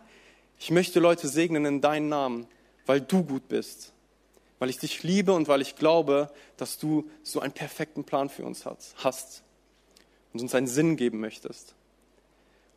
ich 0.58 0.70
möchte 0.70 1.00
Leute 1.00 1.28
segnen 1.28 1.64
in 1.64 1.80
deinen 1.80 2.08
Namen, 2.08 2.46
weil 2.86 3.00
du 3.00 3.22
gut 3.22 3.48
bist 3.48 3.93
weil 4.58 4.70
ich 4.70 4.78
dich 4.78 5.02
liebe 5.02 5.32
und 5.32 5.48
weil 5.48 5.60
ich 5.60 5.76
glaube, 5.76 6.30
dass 6.56 6.78
du 6.78 7.08
so 7.22 7.40
einen 7.40 7.52
perfekten 7.52 8.04
Plan 8.04 8.28
für 8.28 8.44
uns 8.44 8.64
hast 8.96 9.42
und 10.32 10.40
uns 10.40 10.54
einen 10.54 10.66
Sinn 10.66 10.96
geben 10.96 11.20
möchtest. 11.20 11.74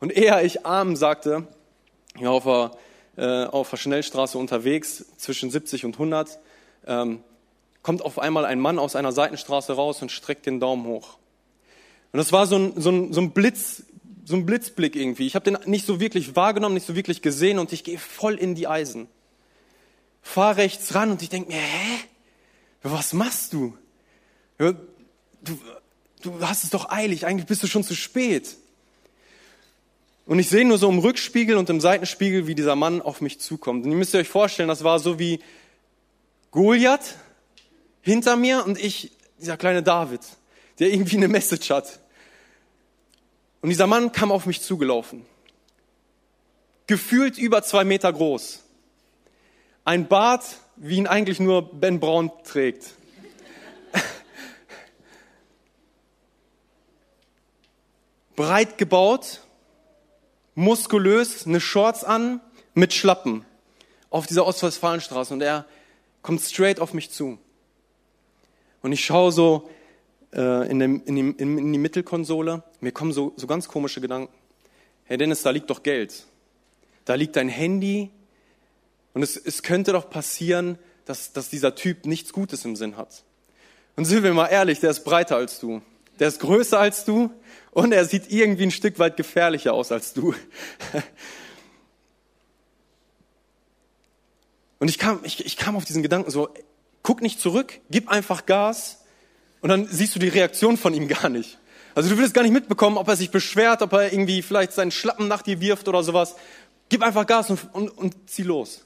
Und 0.00 0.12
eher 0.12 0.44
ich 0.44 0.64
arm 0.66 0.96
sagte, 0.96 1.46
ja, 2.18 2.30
auf 2.30 2.44
der, 2.44 2.70
äh, 3.16 3.46
auf 3.46 3.70
der 3.70 3.76
Schnellstraße 3.76 4.38
unterwegs 4.38 5.04
zwischen 5.16 5.50
70 5.50 5.84
und 5.84 5.94
100, 5.94 6.38
ähm, 6.86 7.22
kommt 7.82 8.02
auf 8.02 8.18
einmal 8.18 8.44
ein 8.44 8.60
Mann 8.60 8.78
aus 8.78 8.96
einer 8.96 9.12
Seitenstraße 9.12 9.72
raus 9.72 10.02
und 10.02 10.12
streckt 10.12 10.46
den 10.46 10.60
Daumen 10.60 10.86
hoch. 10.86 11.16
Und 12.12 12.18
das 12.18 12.32
war 12.32 12.46
so 12.46 12.56
ein, 12.56 12.80
so 12.80 12.90
ein, 12.90 13.12
so 13.12 13.20
ein 13.20 13.32
Blitz, 13.32 13.82
so 14.24 14.36
ein 14.36 14.46
Blitzblick 14.46 14.94
irgendwie. 14.94 15.26
Ich 15.26 15.34
habe 15.34 15.50
den 15.50 15.58
nicht 15.70 15.86
so 15.86 16.00
wirklich 16.00 16.36
wahrgenommen, 16.36 16.74
nicht 16.74 16.86
so 16.86 16.94
wirklich 16.94 17.22
gesehen 17.22 17.58
und 17.58 17.72
ich 17.72 17.84
gehe 17.84 17.98
voll 17.98 18.34
in 18.34 18.54
die 18.54 18.66
Eisen 18.66 19.08
fahr 20.28 20.56
rechts 20.56 20.94
ran 20.94 21.10
und 21.10 21.22
ich 21.22 21.30
denke 21.30 21.50
mir, 21.50 21.60
hä? 21.60 21.98
Was 22.82 23.12
machst 23.12 23.52
du? 23.52 23.76
du? 24.58 24.74
Du 26.20 26.40
hast 26.40 26.64
es 26.64 26.70
doch 26.70 26.90
eilig, 26.90 27.26
eigentlich 27.26 27.46
bist 27.46 27.62
du 27.62 27.66
schon 27.66 27.84
zu 27.84 27.94
spät. 27.94 28.56
Und 30.26 30.38
ich 30.38 30.48
sehe 30.48 30.66
nur 30.66 30.76
so 30.76 30.88
im 30.90 30.98
Rückspiegel 30.98 31.56
und 31.56 31.70
im 31.70 31.80
Seitenspiegel, 31.80 32.46
wie 32.46 32.54
dieser 32.54 32.76
Mann 32.76 33.00
auf 33.00 33.20
mich 33.20 33.40
zukommt. 33.40 33.84
Und 33.84 33.92
ihr 33.92 33.96
müsst 33.96 34.14
euch 34.14 34.28
vorstellen, 34.28 34.68
das 34.68 34.84
war 34.84 34.98
so 34.98 35.18
wie 35.18 35.40
Goliath 36.50 37.14
hinter 38.02 38.36
mir 38.36 38.64
und 38.64 38.78
ich, 38.78 39.12
dieser 39.38 39.56
kleine 39.56 39.82
David, 39.82 40.20
der 40.78 40.92
irgendwie 40.92 41.16
eine 41.16 41.28
Message 41.28 41.70
hat. 41.70 42.00
Und 43.62 43.70
dieser 43.70 43.86
Mann 43.86 44.12
kam 44.12 44.30
auf 44.30 44.44
mich 44.44 44.60
zugelaufen. 44.60 45.24
Gefühlt 46.86 47.38
über 47.38 47.62
zwei 47.62 47.84
Meter 47.84 48.12
groß. 48.12 48.64
Ein 49.88 50.06
Bart, 50.06 50.44
wie 50.76 50.98
ihn 50.98 51.06
eigentlich 51.06 51.40
nur 51.40 51.62
Ben 51.62 51.98
Braun 51.98 52.30
trägt. 52.44 52.92
Breit 58.36 58.76
gebaut, 58.76 59.40
muskulös, 60.54 61.46
eine 61.46 61.58
Shorts 61.58 62.04
an, 62.04 62.42
mit 62.74 62.92
Schlappen 62.92 63.46
auf 64.10 64.26
dieser 64.26 64.44
Ostwestfalenstraße 64.44 65.32
und 65.32 65.40
er 65.40 65.64
kommt 66.20 66.42
straight 66.42 66.80
auf 66.80 66.92
mich 66.92 67.10
zu. 67.10 67.38
Und 68.82 68.92
ich 68.92 69.02
schaue 69.02 69.32
so 69.32 69.70
äh, 70.34 70.70
in, 70.70 70.80
dem, 70.80 71.02
in, 71.06 71.16
die, 71.16 71.42
in, 71.42 71.72
die, 71.72 71.78
Mittelkonsole, 71.78 72.62
mir 72.82 72.92
kommen 72.92 73.14
so, 73.14 73.32
so 73.36 73.46
ganz 73.46 73.68
komische 73.68 74.02
Gedanken. 74.02 74.34
Herr 75.04 75.16
Dennis, 75.16 75.40
da 75.40 75.48
liegt 75.48 75.70
doch 75.70 75.82
Geld. 75.82 76.26
Da 77.06 77.14
liegt 77.14 77.36
dein 77.36 77.48
Handy, 77.48 78.10
und 79.14 79.22
es, 79.22 79.36
es 79.36 79.62
könnte 79.62 79.92
doch 79.92 80.10
passieren, 80.10 80.78
dass, 81.04 81.32
dass 81.32 81.48
dieser 81.48 81.74
Typ 81.74 82.06
nichts 82.06 82.32
Gutes 82.32 82.64
im 82.64 82.76
Sinn 82.76 82.96
hat. 82.96 83.24
Und 83.96 84.04
sind 84.04 84.22
wir 84.22 84.32
mal 84.34 84.46
ehrlich, 84.46 84.80
der 84.80 84.90
ist 84.90 85.04
breiter 85.04 85.36
als 85.36 85.58
du. 85.58 85.82
Der 86.18 86.28
ist 86.28 86.40
größer 86.40 86.78
als 86.78 87.04
du 87.04 87.30
und 87.70 87.92
er 87.92 88.04
sieht 88.04 88.30
irgendwie 88.30 88.64
ein 88.64 88.70
Stück 88.70 88.98
weit 88.98 89.16
gefährlicher 89.16 89.72
aus 89.72 89.92
als 89.92 90.12
du. 90.12 90.34
Und 94.80 94.88
ich 94.88 94.98
kam, 94.98 95.20
ich, 95.24 95.44
ich 95.44 95.56
kam 95.56 95.76
auf 95.76 95.84
diesen 95.84 96.02
Gedanken 96.02 96.30
so, 96.30 96.48
guck 97.02 97.20
nicht 97.20 97.40
zurück, 97.40 97.80
gib 97.90 98.08
einfach 98.08 98.46
Gas 98.46 99.04
und 99.60 99.70
dann 99.70 99.88
siehst 99.88 100.14
du 100.14 100.20
die 100.20 100.28
Reaktion 100.28 100.76
von 100.76 100.94
ihm 100.94 101.08
gar 101.08 101.28
nicht. 101.28 101.58
Also 101.94 102.10
du 102.10 102.18
willst 102.18 102.34
gar 102.34 102.42
nicht 102.42 102.52
mitbekommen, 102.52 102.96
ob 102.96 103.08
er 103.08 103.16
sich 103.16 103.30
beschwert, 103.30 103.82
ob 103.82 103.92
er 103.92 104.12
irgendwie 104.12 104.40
vielleicht 104.42 104.72
seinen 104.72 104.92
Schlappen 104.92 105.26
nach 105.26 105.42
dir 105.42 105.60
wirft 105.60 105.88
oder 105.88 106.04
sowas. 106.04 106.36
Gib 106.90 107.02
einfach 107.02 107.26
Gas 107.26 107.50
und, 107.50 107.74
und, 107.74 107.88
und 107.88 108.30
zieh 108.30 108.44
los. 108.44 108.84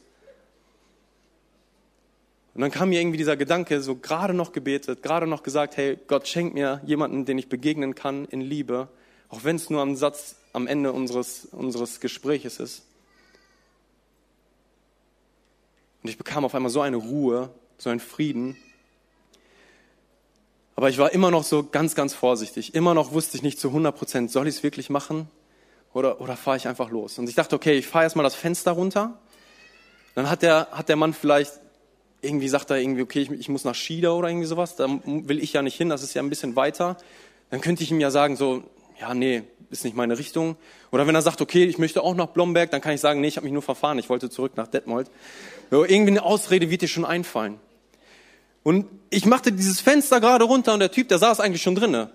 Und 2.54 2.60
dann 2.60 2.70
kam 2.70 2.90
mir 2.90 3.00
irgendwie 3.00 3.16
dieser 3.16 3.36
Gedanke, 3.36 3.80
so 3.80 3.96
gerade 3.96 4.34
noch 4.34 4.52
gebetet, 4.52 5.02
gerade 5.02 5.26
noch 5.26 5.42
gesagt, 5.42 5.76
hey, 5.76 5.98
Gott 6.06 6.28
schenkt 6.28 6.54
mir 6.54 6.82
jemanden, 6.84 7.24
den 7.24 7.38
ich 7.38 7.48
begegnen 7.48 7.94
kann 7.94 8.26
in 8.26 8.42
Liebe, 8.42 8.88
auch 9.30 9.44
wenn 9.44 9.56
es 9.56 9.70
nur 9.70 9.80
am 9.80 9.96
Satz 9.96 10.36
am 10.52 10.66
Ende 10.66 10.92
unseres, 10.92 11.46
unseres 11.46 12.00
Gespräches 12.00 12.60
ist. 12.60 12.82
Und 16.02 16.10
ich 16.10 16.18
bekam 16.18 16.44
auf 16.44 16.54
einmal 16.54 16.70
so 16.70 16.82
eine 16.82 16.96
Ruhe, 16.96 17.48
so 17.78 17.88
einen 17.88 18.00
Frieden. 18.00 18.56
Aber 20.76 20.90
ich 20.90 20.98
war 20.98 21.12
immer 21.12 21.30
noch 21.30 21.44
so 21.44 21.62
ganz, 21.62 21.94
ganz 21.94 22.12
vorsichtig. 22.12 22.74
Immer 22.74 22.92
noch 22.92 23.12
wusste 23.12 23.36
ich 23.36 23.42
nicht 23.42 23.60
zu 23.60 23.68
100 23.68 23.96
Prozent, 23.96 24.30
soll 24.30 24.46
ich 24.46 24.56
es 24.56 24.62
wirklich 24.62 24.90
machen 24.90 25.28
oder, 25.94 26.20
oder 26.20 26.36
fahre 26.36 26.58
ich 26.58 26.68
einfach 26.68 26.90
los? 26.90 27.18
Und 27.18 27.28
ich 27.28 27.34
dachte, 27.34 27.56
okay, 27.56 27.78
ich 27.78 27.86
fahre 27.86 28.04
erstmal 28.04 28.24
das 28.24 28.34
Fenster 28.34 28.72
runter. 28.72 29.18
Dann 30.14 30.28
hat 30.28 30.42
der, 30.42 30.68
hat 30.72 30.90
der 30.90 30.96
Mann 30.96 31.14
vielleicht 31.14 31.61
irgendwie 32.22 32.48
sagt 32.48 32.70
er 32.70 32.78
irgendwie, 32.78 33.02
okay, 33.02 33.20
ich, 33.20 33.30
ich 33.30 33.48
muss 33.48 33.64
nach 33.64 33.74
Schieda 33.74 34.12
oder 34.12 34.28
irgendwie 34.28 34.46
sowas. 34.46 34.76
Da 34.76 34.88
will 35.04 35.42
ich 35.42 35.52
ja 35.52 35.62
nicht 35.62 35.76
hin, 35.76 35.88
das 35.88 36.02
ist 36.02 36.14
ja 36.14 36.22
ein 36.22 36.30
bisschen 36.30 36.56
weiter. 36.56 36.96
Dann 37.50 37.60
könnte 37.60 37.82
ich 37.82 37.90
ihm 37.90 38.00
ja 38.00 38.10
sagen, 38.10 38.36
so, 38.36 38.62
ja, 39.00 39.12
nee, 39.12 39.42
ist 39.70 39.84
nicht 39.84 39.96
meine 39.96 40.18
Richtung. 40.18 40.56
Oder 40.92 41.06
wenn 41.06 41.14
er 41.14 41.22
sagt, 41.22 41.40
okay, 41.40 41.64
ich 41.64 41.78
möchte 41.78 42.02
auch 42.02 42.14
nach 42.14 42.28
Blomberg, 42.28 42.70
dann 42.70 42.80
kann 42.80 42.92
ich 42.92 43.00
sagen, 43.00 43.20
nee, 43.20 43.28
ich 43.28 43.36
habe 43.36 43.44
mich 43.44 43.52
nur 43.52 43.62
verfahren, 43.62 43.98
ich 43.98 44.08
wollte 44.08 44.30
zurück 44.30 44.52
nach 44.56 44.68
Detmold. 44.68 45.10
So, 45.70 45.84
irgendwie 45.84 46.12
eine 46.12 46.22
Ausrede 46.22 46.70
wird 46.70 46.82
dir 46.82 46.88
schon 46.88 47.04
einfallen. 47.04 47.58
Und 48.62 48.86
ich 49.10 49.26
machte 49.26 49.50
dieses 49.50 49.80
Fenster 49.80 50.20
gerade 50.20 50.44
runter 50.44 50.72
und 50.74 50.80
der 50.80 50.92
Typ, 50.92 51.08
der 51.08 51.18
saß 51.18 51.40
eigentlich 51.40 51.62
schon 51.62 51.74
drinnen. 51.74 52.08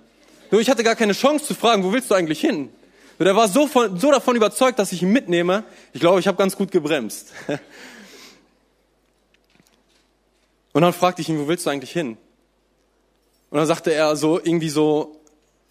So, 0.49 0.59
ich 0.59 0.69
hatte 0.69 0.83
gar 0.83 0.95
keine 0.95 1.13
Chance 1.13 1.45
zu 1.45 1.53
fragen, 1.55 1.83
wo 1.83 1.91
willst 1.91 2.09
du 2.09 2.15
eigentlich 2.15 2.39
hin? 2.39 2.69
So, 3.17 3.25
der 3.25 3.35
war 3.35 3.49
so, 3.49 3.67
von, 3.67 3.99
so 3.99 4.11
davon 4.11 4.35
überzeugt, 4.37 4.79
dass 4.79 4.93
ich 4.93 5.01
ihn 5.01 5.11
mitnehme. 5.11 5.65
Ich 5.91 5.99
glaube, 5.99 6.19
ich 6.19 6.27
habe 6.27 6.37
ganz 6.37 6.55
gut 6.55 6.71
gebremst. 6.71 7.33
Und 10.73 10.81
dann 10.81 10.93
fragte 10.93 11.21
ich 11.21 11.29
ihn, 11.29 11.39
wo 11.39 11.47
willst 11.47 11.65
du 11.65 11.69
eigentlich 11.69 11.91
hin? 11.91 12.17
Und 13.49 13.57
dann 13.57 13.67
sagte 13.67 13.93
er 13.93 14.15
so 14.15 14.39
irgendwie 14.39 14.69
so, 14.69 15.21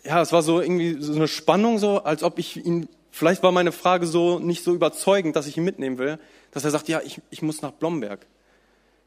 ja, 0.04 0.22
es 0.22 0.32
war 0.32 0.42
so 0.42 0.60
irgendwie 0.60 0.96
so 1.00 1.14
eine 1.14 1.28
Spannung 1.28 1.78
so, 1.78 2.02
als 2.02 2.22
ob 2.22 2.38
ich 2.38 2.64
ihn, 2.64 2.88
vielleicht 3.10 3.42
war 3.42 3.52
meine 3.52 3.72
Frage 3.72 4.06
so 4.06 4.38
nicht 4.38 4.64
so 4.64 4.72
überzeugend, 4.72 5.36
dass 5.36 5.46
ich 5.46 5.56
ihn 5.56 5.64
mitnehmen 5.64 5.98
will, 5.98 6.18
dass 6.52 6.64
er 6.64 6.70
sagt, 6.70 6.88
ja, 6.88 7.00
ich, 7.04 7.20
ich 7.30 7.42
muss 7.42 7.62
nach 7.62 7.72
Blomberg. 7.72 8.26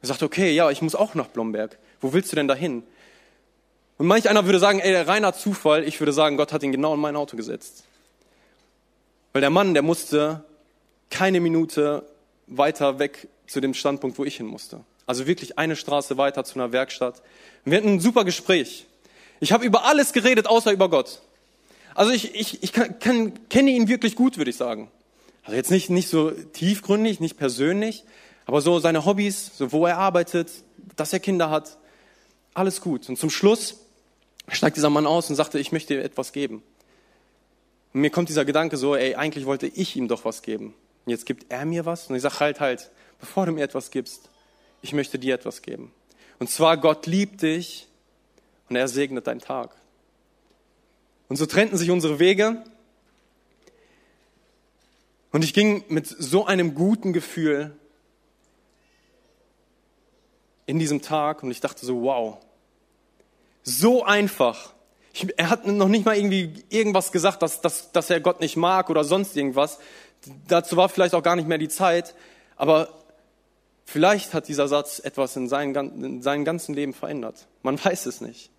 Er 0.01 0.08
sagt, 0.08 0.24
okay, 0.24 0.51
ja, 0.51 0.69
ich 0.69 0.81
muss 0.81 0.96
auch 0.96 1.15
nach 1.15 1.27
Blomberg. 1.27 1.77
Wo 2.00 2.13
willst 2.13 2.31
du 2.31 2.36
denn 2.36 2.48
dahin? 2.48 2.84
Und 3.98 4.08
manch 4.08 4.29
einer 4.29 4.46
würde 4.46 4.60
sagen, 4.60 4.79
ey, 4.79 4.96
reiner 4.96 5.34
Zufall. 5.34 5.84
Ich 5.84 6.00
würde 6.00 6.13
sagen, 6.13 6.38
Gott 6.38 6.53
hat 6.53 6.63
ihn 6.63 6.72
genau 6.72 6.93
in 6.93 7.01
mein 7.01 7.17
Auto 7.17 7.36
gesetzt. 7.36 7.84
Weil 9.34 9.41
der 9.41 9.50
Mann, 9.50 9.74
der 9.74 9.84
musste 9.84 10.46
keine 11.10 11.41
Minute 11.41 12.05
weiter 12.48 13.00
weg 13.00 13.27
zu 13.48 13.60
dem 13.60 13.74
Standpunkt, 13.74 14.17
wo 14.17 14.24
ich 14.24 14.38
hin 14.38 14.46
musste. 14.46 14.81
Also 15.09 15.25
wirklich 15.25 15.57
eine 15.57 15.75
Straße 15.75 16.17
weiter 16.17 16.43
zu 16.43 16.53
einer 16.53 16.71
Werkstatt. 16.71 17.23
Und 17.65 17.71
wir 17.71 17.79
hatten 17.79 17.93
ein 17.93 17.99
super 17.99 18.25
Gespräch. 18.25 18.85
Ich 19.39 19.51
habe 19.51 19.65
über 19.65 19.85
alles 19.85 20.13
geredet, 20.13 20.45
außer 20.45 20.71
über 20.71 20.87
Gott. 20.87 21.23
Also 21.95 22.11
ich, 22.11 22.35
ich, 22.35 22.61
ich 22.61 22.73
kann, 22.73 22.99
kann, 22.99 23.49
kenne 23.49 23.71
ihn 23.71 23.87
wirklich 23.87 24.15
gut, 24.15 24.37
würde 24.37 24.51
ich 24.51 24.57
sagen. 24.57 24.91
Also 25.45 25.55
jetzt 25.55 25.71
nicht, 25.71 25.89
nicht 25.89 26.09
so 26.09 26.29
tiefgründig, 26.29 27.19
nicht 27.21 27.37
persönlich, 27.37 28.03
aber 28.45 28.61
so 28.61 28.77
seine 28.77 29.03
Hobbys, 29.03 29.49
so 29.57 29.71
wo 29.71 29.87
er 29.87 29.97
arbeitet, 29.97 30.51
dass 30.95 31.11
er 31.11 31.19
Kinder 31.19 31.49
hat, 31.49 31.79
alles 32.53 32.79
gut. 32.79 33.09
Und 33.09 33.17
zum 33.17 33.31
Schluss 33.31 33.77
steigt 34.47 34.77
dieser 34.77 34.91
Mann 34.91 35.07
aus 35.07 35.27
und 35.27 35.35
sagte, 35.35 35.57
ich 35.57 35.71
möchte 35.71 35.95
dir 35.95 36.03
etwas 36.03 36.33
geben. 36.33 36.61
Und 37.95 38.01
mir 38.01 38.11
kommt 38.11 38.29
dieser 38.29 38.45
Gedanke 38.45 38.77
so, 38.77 38.95
ey, 38.95 39.15
eigentlich 39.15 39.47
wollte 39.47 39.65
ich 39.65 39.95
ihm 39.95 40.07
doch 40.07 40.23
was 40.23 40.43
geben. 40.43 40.75
Und 41.05 41.09
jetzt 41.09 41.25
gibt 41.25 41.47
er 41.51 41.65
mir 41.65 41.87
was. 41.87 42.11
Und 42.11 42.15
ich 42.15 42.21
sage 42.21 42.39
halt, 42.41 42.59
halt, 42.59 42.91
bevor 43.19 43.47
du 43.47 43.53
mir 43.53 43.63
etwas 43.63 43.89
gibst, 43.89 44.29
ich 44.81 44.93
möchte 44.93 45.19
dir 45.19 45.36
etwas 45.36 45.62
geben. 45.62 45.91
Und 46.39 46.50
zwar, 46.50 46.77
Gott 46.77 47.05
liebt 47.05 47.41
dich 47.41 47.88
und 48.69 48.75
er 48.75 48.88
segnet 48.88 49.27
deinen 49.27 49.41
Tag. 49.41 49.71
Und 51.27 51.36
so 51.36 51.45
trennten 51.45 51.77
sich 51.77 51.91
unsere 51.91 52.19
Wege. 52.19 52.63
Und 55.31 55.43
ich 55.43 55.53
ging 55.53 55.83
mit 55.89 56.07
so 56.07 56.45
einem 56.45 56.74
guten 56.74 57.13
Gefühl 57.13 57.77
in 60.65 60.79
diesem 60.79 61.01
Tag 61.01 61.43
und 61.43 61.51
ich 61.51 61.62
dachte 61.62 61.86
so, 61.86 62.03
wow, 62.03 62.38
so 63.63 64.03
einfach. 64.03 64.74
Ich, 65.13 65.27
er 65.38 65.50
hat 65.50 65.65
noch 65.67 65.88
nicht 65.88 66.05
mal 66.05 66.15
irgendwie 66.15 66.63
irgendwas 66.69 67.12
gesagt, 67.12 67.41
dass, 67.41 67.62
dass, 67.62 67.91
dass 67.91 68.09
er 68.09 68.19
Gott 68.21 68.39
nicht 68.39 68.55
mag 68.55 68.89
oder 68.89 69.03
sonst 69.03 69.36
irgendwas. 69.36 69.79
Dazu 70.48 70.77
war 70.77 70.89
vielleicht 70.89 71.15
auch 71.15 71.24
gar 71.24 71.36
nicht 71.36 71.48
mehr 71.48 71.57
die 71.57 71.69
Zeit. 71.69 72.15
Aber 72.55 72.89
Vielleicht 73.91 74.36
hat 74.36 74.48
dieser 74.48 74.67
Satz 74.67 75.00
etwas 75.00 75.36
in 75.36 75.50
seinem, 75.50 75.75
in 75.75 76.22
seinem 76.22 76.46
ganzen 76.46 76.75
Leben 76.75 76.93
verändert. 76.93 77.48
Man 77.63 77.84
weiß 77.84 78.05
es 78.05 78.22
nicht. 78.22 78.51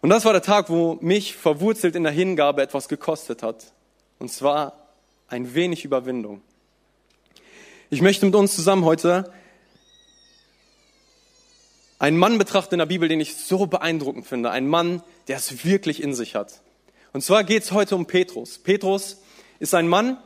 Und 0.00 0.08
das 0.08 0.24
war 0.24 0.32
der 0.32 0.40
Tag, 0.40 0.70
wo 0.70 0.94
mich 1.02 1.36
verwurzelt 1.36 1.94
in 1.96 2.02
der 2.02 2.12
Hingabe 2.12 2.62
etwas 2.62 2.88
gekostet 2.88 3.42
hat. 3.42 3.72
Und 4.18 4.32
zwar 4.32 4.88
ein 5.28 5.54
wenig 5.54 5.84
Überwindung. 5.84 6.40
Ich 7.90 8.00
möchte 8.00 8.24
mit 8.24 8.34
uns 8.34 8.54
zusammen 8.54 8.86
heute 8.86 9.30
einen 11.98 12.16
Mann 12.16 12.38
betrachten 12.38 12.74
in 12.74 12.78
der 12.78 12.86
Bibel, 12.86 13.08
den 13.08 13.20
ich 13.20 13.36
so 13.36 13.66
beeindruckend 13.66 14.26
finde. 14.26 14.50
Ein 14.50 14.66
Mann, 14.66 15.02
der 15.28 15.36
es 15.36 15.66
wirklich 15.66 16.02
in 16.02 16.14
sich 16.14 16.34
hat. 16.34 16.62
Und 17.12 17.22
zwar 17.22 17.44
geht 17.44 17.64
es 17.64 17.72
heute 17.72 17.96
um 17.96 18.06
Petrus. 18.06 18.58
Petrus 18.58 19.18
ist 19.58 19.74
ein 19.74 19.88
Mann, 19.88 20.16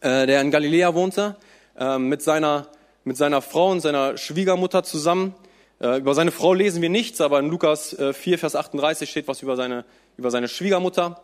äh, 0.00 0.26
der 0.26 0.40
in 0.40 0.50
Galiläa 0.50 0.94
wohnte, 0.94 1.36
äh, 1.78 1.98
mit, 1.98 2.22
seiner, 2.22 2.68
mit 3.04 3.16
seiner 3.16 3.42
Frau 3.42 3.70
und 3.70 3.80
seiner 3.80 4.16
Schwiegermutter 4.16 4.82
zusammen. 4.82 5.34
Äh, 5.80 5.98
über 5.98 6.14
seine 6.14 6.30
Frau 6.30 6.54
lesen 6.54 6.82
wir 6.82 6.88
nichts, 6.88 7.20
aber 7.20 7.38
in 7.38 7.48
Lukas 7.48 7.96
4, 8.12 8.38
Vers 8.38 8.54
38 8.54 9.10
steht 9.10 9.28
was 9.28 9.42
über 9.42 9.56
seine, 9.56 9.84
über 10.16 10.30
seine 10.30 10.48
Schwiegermutter, 10.48 11.22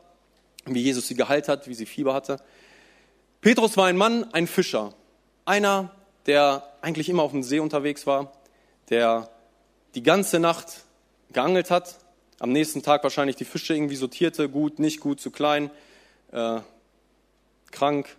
wie 0.66 0.83
Jesus 0.83 1.09
sie 1.09 1.14
geheilt 1.14 1.49
hat, 1.49 1.69
wie 1.69 1.75
sie 1.75 1.87
Fieber 1.87 2.14
hatte. 2.14 2.38
Petrus 3.40 3.76
war 3.76 3.87
ein 3.87 3.97
Mann, 3.97 4.26
ein 4.33 4.47
Fischer. 4.47 4.95
Einer, 5.45 5.90
der 6.26 6.62
eigentlich 6.81 7.09
immer 7.09 7.23
auf 7.23 7.33
dem 7.33 7.43
See 7.43 7.61
unterwegs 7.61 8.07
war, 8.07 8.33
der 8.90 9.28
die 9.95 10.02
ganze 10.02 10.40
Nacht 10.40 10.85
geangelt 11.33 11.71
hat, 11.71 11.99
am 12.38 12.52
nächsten 12.52 12.83
Tag 12.83 13.02
wahrscheinlich 13.02 13.37
die 13.37 13.45
Fische 13.45 13.75
irgendwie 13.75 13.97
sortierte, 13.97 14.49
gut, 14.49 14.78
nicht 14.78 15.00
gut, 15.00 15.21
zu 15.21 15.31
klein, 15.31 15.71
äh, 16.33 16.61
krank, 17.71 18.16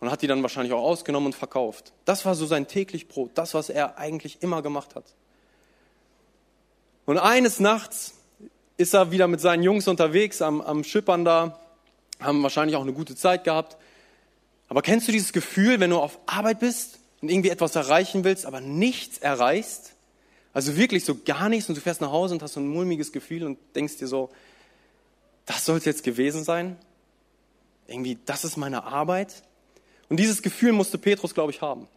und 0.00 0.10
hat 0.10 0.22
die 0.22 0.26
dann 0.26 0.42
wahrscheinlich 0.42 0.72
auch 0.72 0.82
ausgenommen 0.82 1.26
und 1.26 1.34
verkauft. 1.34 1.92
Das 2.06 2.24
war 2.24 2.34
so 2.34 2.46
sein 2.46 2.66
täglich 2.66 3.06
Brot, 3.06 3.32
das, 3.34 3.54
was 3.54 3.68
er 3.68 3.98
eigentlich 3.98 4.42
immer 4.42 4.62
gemacht 4.62 4.94
hat. 4.94 5.04
Und 7.04 7.18
eines 7.18 7.60
Nachts 7.60 8.14
ist 8.76 8.94
er 8.94 9.10
wieder 9.10 9.28
mit 9.28 9.40
seinen 9.40 9.62
Jungs 9.62 9.88
unterwegs 9.88 10.40
am, 10.40 10.60
am 10.62 10.84
Schippern 10.84 11.24
da, 11.24 11.60
haben 12.18 12.42
wahrscheinlich 12.42 12.76
auch 12.76 12.82
eine 12.82 12.92
gute 12.92 13.14
Zeit 13.14 13.44
gehabt. 13.44 13.76
Aber 14.68 14.82
kennst 14.82 15.08
du 15.08 15.12
dieses 15.12 15.32
Gefühl, 15.32 15.80
wenn 15.80 15.90
du 15.90 15.98
auf 15.98 16.18
Arbeit 16.26 16.60
bist 16.60 16.98
und 17.20 17.30
irgendwie 17.30 17.50
etwas 17.50 17.76
erreichen 17.76 18.24
willst, 18.24 18.46
aber 18.46 18.60
nichts 18.60 19.18
erreichst? 19.18 19.94
Also 20.52 20.76
wirklich 20.76 21.04
so 21.04 21.16
gar 21.24 21.48
nichts 21.48 21.68
und 21.68 21.76
du 21.76 21.80
fährst 21.80 22.00
nach 22.00 22.10
Hause 22.10 22.34
und 22.34 22.42
hast 22.42 22.54
so 22.54 22.60
ein 22.60 22.68
mulmiges 22.68 23.12
Gefühl 23.12 23.44
und 23.44 23.58
denkst 23.74 23.98
dir 23.98 24.06
so, 24.06 24.30
das 25.46 25.64
soll 25.64 25.78
es 25.78 25.84
jetzt 25.84 26.02
gewesen 26.02 26.44
sein? 26.44 26.76
Irgendwie, 27.86 28.18
das 28.24 28.44
ist 28.44 28.56
meine 28.56 28.84
Arbeit? 28.84 29.42
Und 30.10 30.18
dieses 30.18 30.42
Gefühl 30.42 30.72
musste 30.72 30.98
Petrus, 30.98 31.32
glaube 31.32 31.52
ich, 31.52 31.62
haben. 31.62 31.88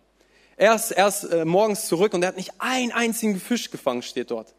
Er 0.55 0.75
ist 0.75 0.91
erst 0.91 1.25
äh, 1.31 1.45
morgens 1.45 1.87
zurück 1.87 2.13
und 2.13 2.21
er 2.21 2.29
hat 2.29 2.37
nicht 2.37 2.53
einen 2.59 2.91
einzigen 2.91 3.39
Fisch 3.39 3.71
gefangen, 3.71 4.03
steht 4.03 4.31
dort. 4.31 4.53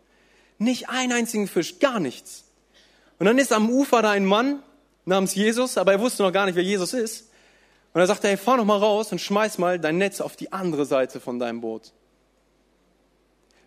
Nicht 0.59 0.89
einen 0.89 1.13
einzigen 1.13 1.49
Fisch, 1.49 1.79
gar 1.79 2.01
nichts. 2.01 2.45
Und 3.19 3.27
dann 3.27 3.39
ist 3.39 3.53
am 3.53 3.71
Ufer 3.71 4.03
da 4.03 4.11
ein 4.11 4.25
Mann 4.25 4.61
namens 5.05 5.37
Jesus, 5.37 5.79
aber 5.79 5.93
er 5.93 6.01
wusste 6.01 6.25
noch 6.25 6.33
gar 6.33 6.47
nicht, 6.47 6.57
wer 6.57 6.65
Jesus 6.65 6.93
ist. 6.93 7.31
Und 7.93 8.01
er 8.01 8.09
sagte, 8.09 8.27
hey, 8.27 8.37
fahr 8.37 8.57
noch 8.57 8.65
mal 8.65 8.79
raus 8.79 9.13
und 9.13 9.21
schmeiß 9.21 9.59
mal 9.59 9.79
dein 9.79 9.99
Netz 9.99 10.21
auf 10.21 10.35
die 10.35 10.53
andere 10.53 10.85
Seite 10.85 11.21
von 11.21 11.39
deinem 11.39 11.61
Boot. 11.61 11.93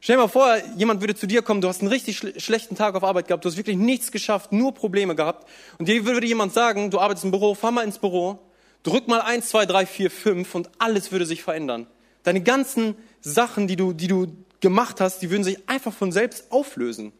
Stell 0.02 0.18
dir 0.18 0.24
mal 0.24 0.28
vor, 0.28 0.58
jemand 0.76 1.00
würde 1.00 1.16
zu 1.16 1.28
dir 1.28 1.42
kommen, 1.42 1.62
du 1.62 1.70
hast 1.70 1.80
einen 1.80 1.90
richtig 1.90 2.18
schl 2.18 2.38
schlechten 2.40 2.76
Tag 2.76 2.96
auf 2.96 3.04
Arbeit 3.06 3.28
gehabt, 3.28 3.46
du 3.46 3.50
hast 3.50 3.58
wirklich 3.58 3.78
nichts 3.78 4.12
geschafft, 4.12 4.52
nur 4.52 4.74
Probleme 4.74 5.16
gehabt. 5.16 5.48
Und 5.80 5.88
dir 5.88 6.06
würde 6.06 6.28
jemand 6.28 6.54
sagen, 6.54 6.92
du 6.92 7.00
arbeitest 7.00 7.24
im 7.24 7.32
Büro, 7.32 7.56
fahr 7.56 7.72
mal 7.72 7.86
ins 7.86 8.00
Büro 8.00 8.38
Drück 8.84 9.08
mal 9.08 9.22
eins, 9.22 9.50
zwei, 9.50 9.66
drei, 9.66 9.86
vier, 9.86 10.10
fünf 10.12 10.56
und 10.56 10.70
alles 10.80 11.12
würde 11.12 11.26
sich 11.26 11.44
verändern. 11.44 11.88
Deine 12.24 12.42
ganzen 12.42 12.96
Sachen, 13.22 13.68
die 13.68 13.76
du, 13.76 13.94
die 13.94 14.08
du 14.08 14.28
gemacht 14.60 15.02
hast, 15.02 15.22
die 15.22 15.30
würden 15.30 15.44
sich 15.44 15.70
einfach 15.70 15.94
von 15.94 16.12
selbst 16.12 16.52
auflösen. 16.52 17.14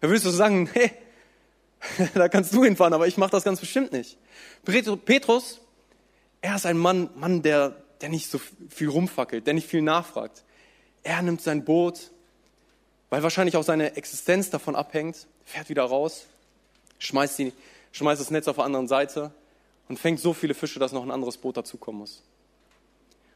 Da 0.00 0.08
würdest 0.08 0.26
du 0.26 0.30
sagen, 0.30 0.68
hey, 0.72 0.92
da 2.14 2.28
kannst 2.28 2.54
du 2.54 2.64
hinfahren, 2.64 2.94
aber 2.94 3.06
ich 3.06 3.16
mache 3.16 3.30
das 3.30 3.44
ganz 3.44 3.60
bestimmt 3.60 3.92
nicht. 3.92 4.18
Petrus, 4.64 5.60
er 6.40 6.56
ist 6.56 6.66
ein 6.66 6.78
Mann, 6.78 7.10
Mann, 7.14 7.42
der, 7.42 7.76
der 8.00 8.08
nicht 8.08 8.30
so 8.30 8.40
viel 8.68 8.88
rumfackelt, 8.88 9.46
der 9.46 9.54
nicht 9.54 9.68
viel 9.68 9.82
nachfragt. 9.82 10.44
Er 11.02 11.22
nimmt 11.22 11.40
sein 11.40 11.64
Boot, 11.64 12.10
weil 13.10 13.22
wahrscheinlich 13.22 13.56
auch 13.56 13.62
seine 13.62 13.96
Existenz 13.96 14.50
davon 14.50 14.74
abhängt, 14.76 15.26
fährt 15.44 15.68
wieder 15.68 15.84
raus, 15.84 16.26
schmeißt, 16.98 17.38
die, 17.38 17.52
schmeißt 17.92 18.20
das 18.20 18.30
Netz 18.30 18.48
auf 18.48 18.56
der 18.56 18.64
anderen 18.64 18.88
Seite 18.88 19.32
und 19.88 19.98
fängt 19.98 20.20
so 20.20 20.32
viele 20.32 20.54
Fische, 20.54 20.78
dass 20.78 20.92
noch 20.92 21.02
ein 21.02 21.10
anderes 21.10 21.36
Boot 21.36 21.56
dazukommen 21.56 22.00
muss. 22.00 22.22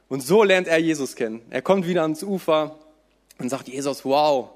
Und 0.08 0.22
so 0.22 0.42
lernt 0.42 0.68
er 0.68 0.78
Jesus 0.78 1.14
kennen. 1.14 1.42
Er 1.50 1.62
kommt 1.62 1.86
wieder 1.86 2.02
ans 2.02 2.22
Ufer 2.22 2.78
und 3.38 3.50
sagt, 3.50 3.68
Jesus, 3.68 4.04
wow, 4.04 4.50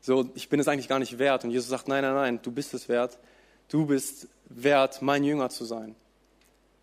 so, 0.00 0.28
ich 0.34 0.48
bin 0.48 0.58
es 0.60 0.68
eigentlich 0.68 0.88
gar 0.88 0.98
nicht 0.98 1.18
wert. 1.18 1.44
Und 1.44 1.50
Jesus 1.50 1.68
sagt, 1.68 1.88
nein, 1.88 2.02
nein, 2.02 2.14
nein, 2.14 2.40
du 2.42 2.50
bist 2.50 2.74
es 2.74 2.88
wert. 2.88 3.18
Du 3.68 3.86
bist 3.86 4.28
wert, 4.48 5.00
mein 5.00 5.24
Jünger 5.24 5.48
zu 5.48 5.64
sein. 5.64 5.94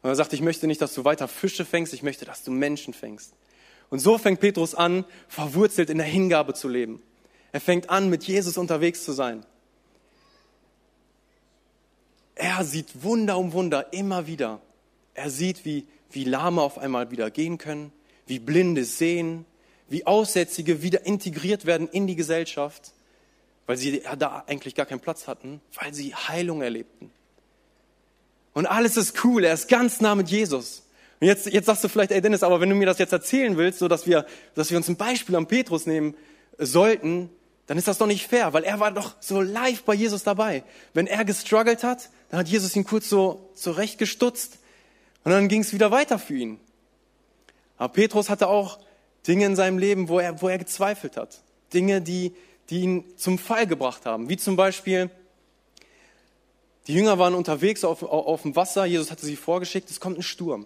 Und 0.02 0.10
er 0.10 0.16
sagt, 0.16 0.34
ich 0.34 0.42
möchte 0.42 0.68
nicht, 0.68 0.82
dass 0.82 0.94
du 0.94 1.04
weiter 1.04 1.28
Fische 1.28 1.66
fängst, 1.66 1.94
ich 1.94 2.04
möchte, 2.04 2.26
dass 2.26 2.44
du 2.44 2.52
Menschen 2.52 2.94
fängst. 2.94 3.34
Und 3.90 4.00
so 4.00 4.18
fängt 4.18 4.40
Petrus 4.40 4.76
an, 4.76 5.04
verwurzelt 5.28 5.90
in 5.90 5.98
der 5.98 6.08
Hingabe 6.08 6.54
zu 6.54 6.70
leben. 6.70 7.02
Er 7.52 7.60
fängt 7.60 7.90
an, 7.90 8.10
mit 8.10 8.24
Jesus 8.24 8.58
unterwegs 8.58 9.04
zu 9.04 9.12
sein. 9.12 9.46
Er 12.40 12.64
sieht 12.64 13.04
Wunder 13.04 13.38
um 13.38 13.52
Wunder 13.52 13.92
immer 13.92 14.26
wieder. 14.26 14.62
Er 15.14 15.30
sieht, 15.30 15.66
wie, 15.66 15.86
wie 16.10 16.24
Lahme 16.24 16.62
auf 16.62 16.78
einmal 16.78 17.12
wieder 17.12 17.30
gehen 17.32 17.58
können, 17.58 17.92
wie 18.28 18.40
Blinde 18.40 18.86
sehen, 18.86 19.46
wie 19.90 20.08
Aussätzige 20.08 20.82
wieder 20.82 21.06
integriert 21.06 21.66
werden 21.66 21.90
in 21.90 22.08
die 22.08 22.16
Gesellschaft, 22.16 22.94
weil 23.66 23.76
sie 23.76 24.02
da 24.18 24.46
eigentlich 24.48 24.74
gar 24.74 24.86
keinen 24.86 25.02
Platz 25.02 25.28
hatten, 25.28 25.60
weil 25.82 25.94
sie 25.94 26.16
Heilung 26.16 26.62
erlebten. 26.62 27.12
Und 28.54 28.68
alles 28.68 28.96
ist 28.96 29.22
cool, 29.26 29.44
er 29.44 29.54
ist 29.54 29.68
ganz 29.68 30.00
nah 30.00 30.16
mit 30.16 30.30
Jesus. 30.30 30.84
Und 31.20 31.28
jetzt, 31.28 31.46
jetzt 31.48 31.66
sagst 31.66 31.84
du 31.84 31.90
vielleicht, 31.90 32.12
ey 32.12 32.22
Dennis, 32.22 32.44
aber 32.44 32.62
wenn 32.62 32.70
du 32.70 32.76
mir 32.76 32.86
das 32.86 33.00
jetzt 33.00 33.12
erzählen 33.12 33.58
willst, 33.58 33.80
so 33.80 33.90
dass 33.90 34.08
wir, 34.08 34.26
dass 34.56 34.72
wir 34.72 34.78
uns 34.78 34.88
ein 34.88 34.96
Beispiel 34.96 35.36
am 35.36 35.46
Petrus 35.46 35.86
nehmen 35.86 36.16
sollten, 36.58 37.30
dann 37.68 37.78
ist 37.78 37.90
das 37.90 37.98
doch 37.98 38.08
nicht 38.08 38.28
fair, 38.28 38.54
weil 38.54 38.64
er 38.64 38.80
war 38.80 38.94
doch 38.94 39.16
so 39.20 39.42
live 39.42 39.84
bei 39.84 39.94
Jesus 39.94 40.24
dabei. 40.24 40.64
Wenn 40.94 41.06
er 41.06 41.26
gestruggelt 41.26 41.84
hat, 41.84 42.10
dann 42.30 42.40
hat 42.40 42.48
Jesus 42.48 42.76
ihn 42.76 42.84
kurz 42.84 43.10
so 43.10 43.50
zurechtgestutzt 43.56 44.60
und 45.24 45.32
dann 45.32 45.48
ging 45.48 45.62
es 45.62 45.74
wieder 45.74 45.92
weiter 45.92 46.20
für 46.20 46.36
ihn. 46.36 46.60
Aber 47.78 47.94
Petrus 47.94 48.30
hatte 48.30 48.48
auch 48.48 48.80
Dinge 49.28 49.46
in 49.46 49.56
seinem 49.56 49.78
Leben, 49.78 50.10
wo 50.10 50.20
er, 50.20 50.42
wo 50.42 50.48
er 50.48 50.58
gezweifelt 50.58 51.18
hat. 51.18 51.42
Dinge, 51.74 52.02
die, 52.02 52.34
die 52.70 52.82
ihn 52.82 53.04
zum 53.18 53.38
Fall 53.38 53.68
gebracht 53.68 54.06
haben. 54.06 54.30
Wie 54.30 54.38
zum 54.38 54.56
Beispiel, 54.56 55.10
die 56.88 56.94
Jünger 56.94 57.20
waren 57.20 57.36
unterwegs 57.36 57.84
auf, 57.84 58.04
auf 58.04 58.44
dem 58.44 58.56
Wasser. 58.56 58.86
Jesus 58.86 59.12
hatte 59.12 59.26
sie 59.26 59.36
vorgeschickt, 59.36 59.90
es 59.90 60.00
kommt 60.00 60.18
ein 60.18 60.24
Sturm. 60.24 60.66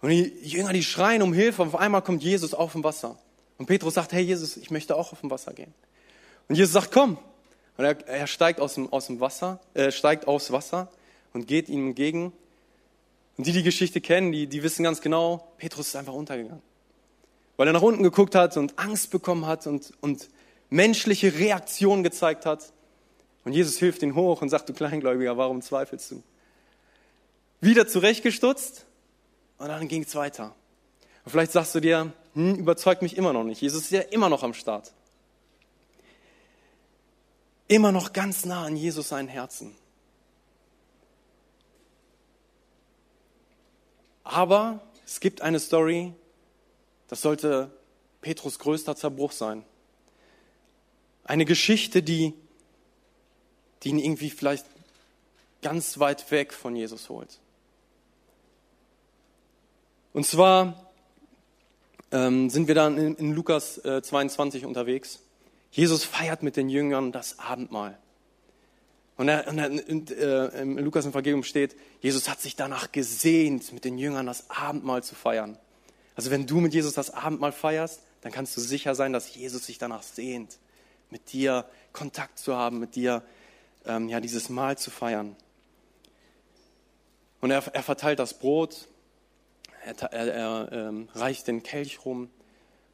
Und 0.00 0.10
die 0.10 0.32
Jünger, 0.42 0.72
die 0.72 0.82
schreien 0.82 1.22
um 1.22 1.32
Hilfe, 1.32 1.62
auf 1.62 1.76
einmal 1.76 2.02
kommt 2.02 2.22
Jesus 2.22 2.52
auf 2.52 2.72
dem 2.72 2.84
Wasser. 2.84 3.18
Und 3.56 3.66
Petrus 3.66 3.94
sagt, 3.94 4.12
hey 4.12 4.22
Jesus, 4.22 4.56
ich 4.56 4.70
möchte 4.70 4.96
auch 4.96 5.12
auf 5.12 5.20
dem 5.20 5.30
Wasser 5.30 5.52
gehen. 5.52 5.72
Und 6.48 6.56
Jesus 6.56 6.72
sagt, 6.74 6.92
komm. 6.92 7.18
Und 7.76 7.84
er, 7.84 8.08
er 8.08 8.26
steigt 8.26 8.60
aus 8.60 8.74
dem, 8.74 8.92
aus 8.92 9.06
dem 9.06 9.20
Wasser, 9.20 9.60
äh, 9.74 9.90
steigt 9.90 10.28
aufs 10.28 10.52
Wasser 10.52 10.88
und 11.32 11.46
geht 11.46 11.68
ihm 11.68 11.88
entgegen. 11.88 12.32
Und 13.36 13.46
die, 13.46 13.52
die 13.52 13.62
Geschichte 13.62 14.00
kennen, 14.00 14.32
die, 14.32 14.46
die 14.46 14.62
wissen 14.62 14.84
ganz 14.84 15.00
genau, 15.00 15.48
Petrus 15.58 15.88
ist 15.88 15.96
einfach 15.96 16.12
untergegangen. 16.12 16.62
Weil 17.56 17.66
er 17.68 17.72
nach 17.72 17.82
unten 17.82 18.02
geguckt 18.02 18.34
hat 18.34 18.56
und 18.56 18.78
Angst 18.78 19.10
bekommen 19.10 19.46
hat 19.46 19.66
und, 19.66 19.92
und 20.00 20.28
menschliche 20.70 21.34
Reaktionen 21.34 22.02
gezeigt 22.02 22.46
hat. 22.46 22.72
Und 23.44 23.52
Jesus 23.52 23.78
hilft 23.78 24.02
ihn 24.02 24.14
hoch 24.14 24.40
und 24.42 24.48
sagt, 24.48 24.68
du 24.68 24.72
Kleingläubiger, 24.72 25.36
warum 25.36 25.62
zweifelst 25.62 26.12
du? 26.12 26.22
Wieder 27.60 27.86
zurechtgestutzt 27.86 28.86
und 29.58 29.68
dann 29.68 29.88
ging 29.88 30.02
es 30.02 30.14
weiter. 30.14 30.54
Und 31.24 31.30
vielleicht 31.30 31.52
sagst 31.52 31.74
du 31.74 31.80
dir, 31.80 32.12
hm, 32.34 32.56
überzeugt 32.56 33.02
mich 33.02 33.16
immer 33.16 33.32
noch 33.32 33.44
nicht. 33.44 33.60
Jesus 33.60 33.82
ist 33.82 33.90
ja 33.90 34.00
immer 34.00 34.28
noch 34.28 34.42
am 34.42 34.54
Start. 34.54 34.92
Immer 37.66 37.92
noch 37.92 38.12
ganz 38.12 38.44
nah 38.44 38.64
an 38.64 38.76
Jesus 38.76 39.08
sein 39.08 39.28
Herzen. 39.28 39.74
Aber 44.22 44.80
es 45.06 45.20
gibt 45.20 45.42
eine 45.42 45.60
Story, 45.60 46.14
das 47.08 47.20
sollte 47.20 47.70
Petrus 48.20 48.58
größter 48.58 48.96
Zerbruch 48.96 49.32
sein. 49.32 49.64
Eine 51.24 51.44
Geschichte, 51.44 52.02
die, 52.02 52.34
die 53.82 53.90
ihn 53.90 53.98
irgendwie 53.98 54.30
vielleicht 54.30 54.66
ganz 55.62 55.98
weit 55.98 56.30
weg 56.30 56.52
von 56.52 56.76
Jesus 56.76 57.08
holt. 57.08 57.38
Und 60.12 60.26
zwar 60.26 60.90
ähm, 62.12 62.50
sind 62.50 62.68
wir 62.68 62.74
dann 62.74 62.96
in, 62.98 63.14
in 63.16 63.32
Lukas 63.32 63.78
äh, 63.78 64.02
22 64.02 64.64
unterwegs. 64.64 65.20
Jesus 65.74 66.04
feiert 66.04 66.44
mit 66.44 66.56
den 66.56 66.68
Jüngern 66.68 67.10
das 67.10 67.38
Abendmahl. 67.40 67.98
Und, 69.16 69.28
er, 69.28 69.48
und, 69.48 69.58
er, 69.58 69.70
und 69.88 70.10
äh, 70.12 70.46
im 70.60 70.78
Lukas 70.78 71.04
Evangelium 71.04 71.42
steht, 71.42 71.76
Jesus 72.00 72.28
hat 72.28 72.40
sich 72.40 72.54
danach 72.54 72.92
gesehnt, 72.92 73.72
mit 73.72 73.84
den 73.84 73.98
Jüngern 73.98 74.26
das 74.26 74.50
Abendmahl 74.50 75.02
zu 75.02 75.14
feiern. 75.14 75.58
Also 76.14 76.30
wenn 76.30 76.46
du 76.46 76.60
mit 76.60 76.74
Jesus 76.74 76.94
das 76.94 77.10
Abendmahl 77.10 77.52
feierst, 77.52 78.02
dann 78.20 78.30
kannst 78.30 78.56
du 78.56 78.60
sicher 78.60 78.94
sein, 78.94 79.12
dass 79.12 79.34
Jesus 79.34 79.66
sich 79.66 79.78
danach 79.78 80.02
sehnt, 80.04 80.58
mit 81.10 81.32
dir 81.32 81.64
Kontakt 81.92 82.38
zu 82.38 82.54
haben, 82.54 82.78
mit 82.78 82.94
dir 82.94 83.22
ähm, 83.84 84.08
ja, 84.08 84.20
dieses 84.20 84.48
Mahl 84.48 84.78
zu 84.78 84.90
feiern. 84.90 85.34
Und 87.40 87.50
er, 87.50 87.62
er 87.74 87.82
verteilt 87.82 88.20
das 88.20 88.38
Brot 88.38 88.88
er, 89.84 90.12
er, 90.12 90.34
er 90.34 90.72
ähm, 90.72 91.08
reicht 91.14 91.46
den 91.46 91.62
Kelch 91.62 92.04
rum 92.04 92.30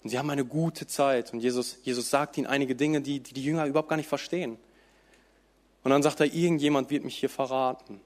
und 0.02 0.10
sie 0.10 0.18
haben 0.18 0.30
eine 0.30 0.44
gute 0.44 0.86
Zeit. 0.86 1.32
Und 1.32 1.40
Jesus, 1.40 1.78
Jesus 1.82 2.10
sagt 2.10 2.38
ihnen 2.38 2.46
einige 2.46 2.74
Dinge, 2.74 3.00
die, 3.00 3.20
die 3.20 3.34
die 3.34 3.44
Jünger 3.44 3.66
überhaupt 3.66 3.88
gar 3.88 3.96
nicht 3.96 4.08
verstehen. 4.08 4.56
Und 5.82 5.90
dann 5.90 6.02
sagt 6.02 6.20
er, 6.20 6.32
irgendjemand 6.32 6.90
wird 6.90 7.04
mich 7.04 7.16
hier 7.16 7.28
verraten. 7.28 8.00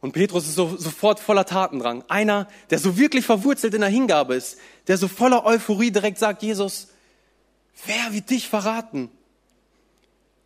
Und 0.00 0.12
Petrus 0.12 0.46
ist 0.46 0.54
so, 0.54 0.76
sofort 0.76 1.18
voller 1.18 1.46
Tatendrang. 1.46 2.04
Einer, 2.08 2.48
der 2.70 2.78
so 2.78 2.96
wirklich 2.98 3.24
verwurzelt 3.24 3.74
in 3.74 3.80
der 3.80 3.90
Hingabe 3.90 4.34
ist, 4.34 4.58
der 4.86 4.98
so 4.98 5.08
voller 5.08 5.44
Euphorie 5.44 5.90
direkt 5.90 6.18
sagt, 6.18 6.42
Jesus, 6.42 6.88
wer 7.86 8.12
wird 8.12 8.30
dich 8.30 8.48
verraten? 8.48 9.10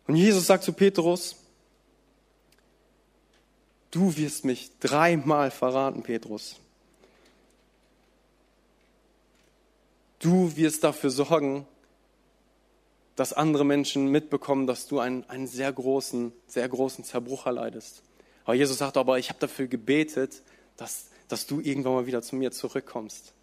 Und 0.07 0.15
Jesus 0.15 0.47
sagt 0.47 0.63
zu 0.63 0.73
Petrus, 0.73 1.35
Du 3.91 4.15
wirst 4.15 4.45
mich 4.45 4.71
dreimal 4.79 5.51
verraten, 5.51 6.01
Petrus. 6.01 6.55
Du 10.21 10.55
wirst 10.55 10.83
dafür 10.83 11.09
sorgen, 11.09 11.65
dass 13.15 13.33
andere 13.33 13.65
Menschen 13.65 14.05
mitbekommen, 14.05 14.67
dass 14.67 14.87
du 14.87 14.99
einen, 14.99 15.27
einen 15.29 15.47
sehr 15.47 15.73
großen, 15.73 16.31
sehr 16.45 16.69
großen 16.69 17.03
Zerbruch 17.03 17.47
erleidest. 17.47 18.03
Aber 18.43 18.53
Jesus 18.53 18.77
sagt 18.77 18.97
aber, 18.97 19.17
ich 19.17 19.29
habe 19.29 19.39
dafür 19.39 19.65
gebetet, 19.65 20.43
dass, 20.77 21.07
dass 21.27 21.47
du 21.47 21.59
irgendwann 21.59 21.93
mal 21.93 22.05
wieder 22.05 22.21
zu 22.21 22.35
mir 22.35 22.51
zurückkommst. 22.51 23.33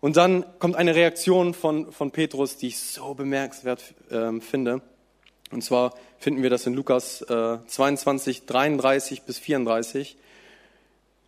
Und 0.00 0.16
dann 0.16 0.46
kommt 0.58 0.76
eine 0.76 0.94
Reaktion 0.94 1.52
von, 1.52 1.92
von 1.92 2.10
Petrus, 2.10 2.56
die 2.56 2.68
ich 2.68 2.78
so 2.78 3.12
bemerkenswert 3.12 3.94
äh, 4.10 4.40
finde. 4.40 4.80
Und 5.50 5.62
zwar 5.62 5.94
finden 6.18 6.42
wir 6.42 6.48
das 6.48 6.66
in 6.66 6.72
Lukas 6.72 7.20
äh, 7.20 7.58
22, 7.66 8.46
33 8.46 9.22
bis 9.24 9.38
34. 9.38 10.16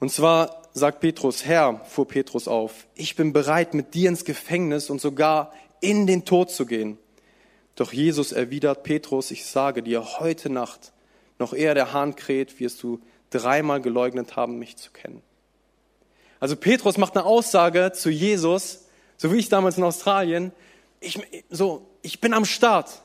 Und 0.01 0.11
zwar 0.11 0.67
sagt 0.79 1.01
Petrus, 1.01 1.45
Herr, 1.45 1.85
fuhr 1.85 2.09
Petrus 2.09 2.49
auf, 2.49 2.87
ich 2.95 3.17
bin 3.17 3.33
bereit, 3.33 3.75
mit 3.75 3.95
dir 3.95 4.09
ins 4.09 4.25
Gefängnis 4.25 4.91
und 4.91 5.01
sogar 5.01 5.53
in 5.81 6.07
den 6.07 6.25
Tod 6.25 6.51
zu 6.51 6.67
gehen. 6.67 6.99
Doch 7.75 7.93
Jesus 7.93 8.33
erwidert, 8.33 8.83
Petrus, 8.83 9.31
ich 9.31 9.47
sage 9.47 9.83
dir, 9.83 10.19
heute 10.19 10.51
Nacht, 10.51 10.93
noch 11.38 11.53
eher 11.53 11.75
der 11.75 11.93
Hahn 11.93 12.17
kräht, 12.17 12.59
wirst 12.59 12.83
du 12.83 13.01
dreimal 13.31 13.81
geleugnet 13.81 14.37
haben, 14.37 14.59
mich 14.59 14.77
zu 14.77 14.91
kennen. 14.91 15.23
Also 16.41 16.57
Petrus 16.57 16.97
macht 16.97 17.17
eine 17.17 17.25
Aussage 17.27 17.93
zu 17.93 18.11
Jesus, 18.11 18.87
so 19.17 19.33
wie 19.33 19.38
ich 19.38 19.49
damals 19.49 19.79
in 19.79 19.85
Australien, 19.85 20.53
ich, 21.01 21.21
so, 21.51 21.87
ich 22.03 22.21
bin 22.21 22.33
am 22.35 22.45
Start. 22.45 23.03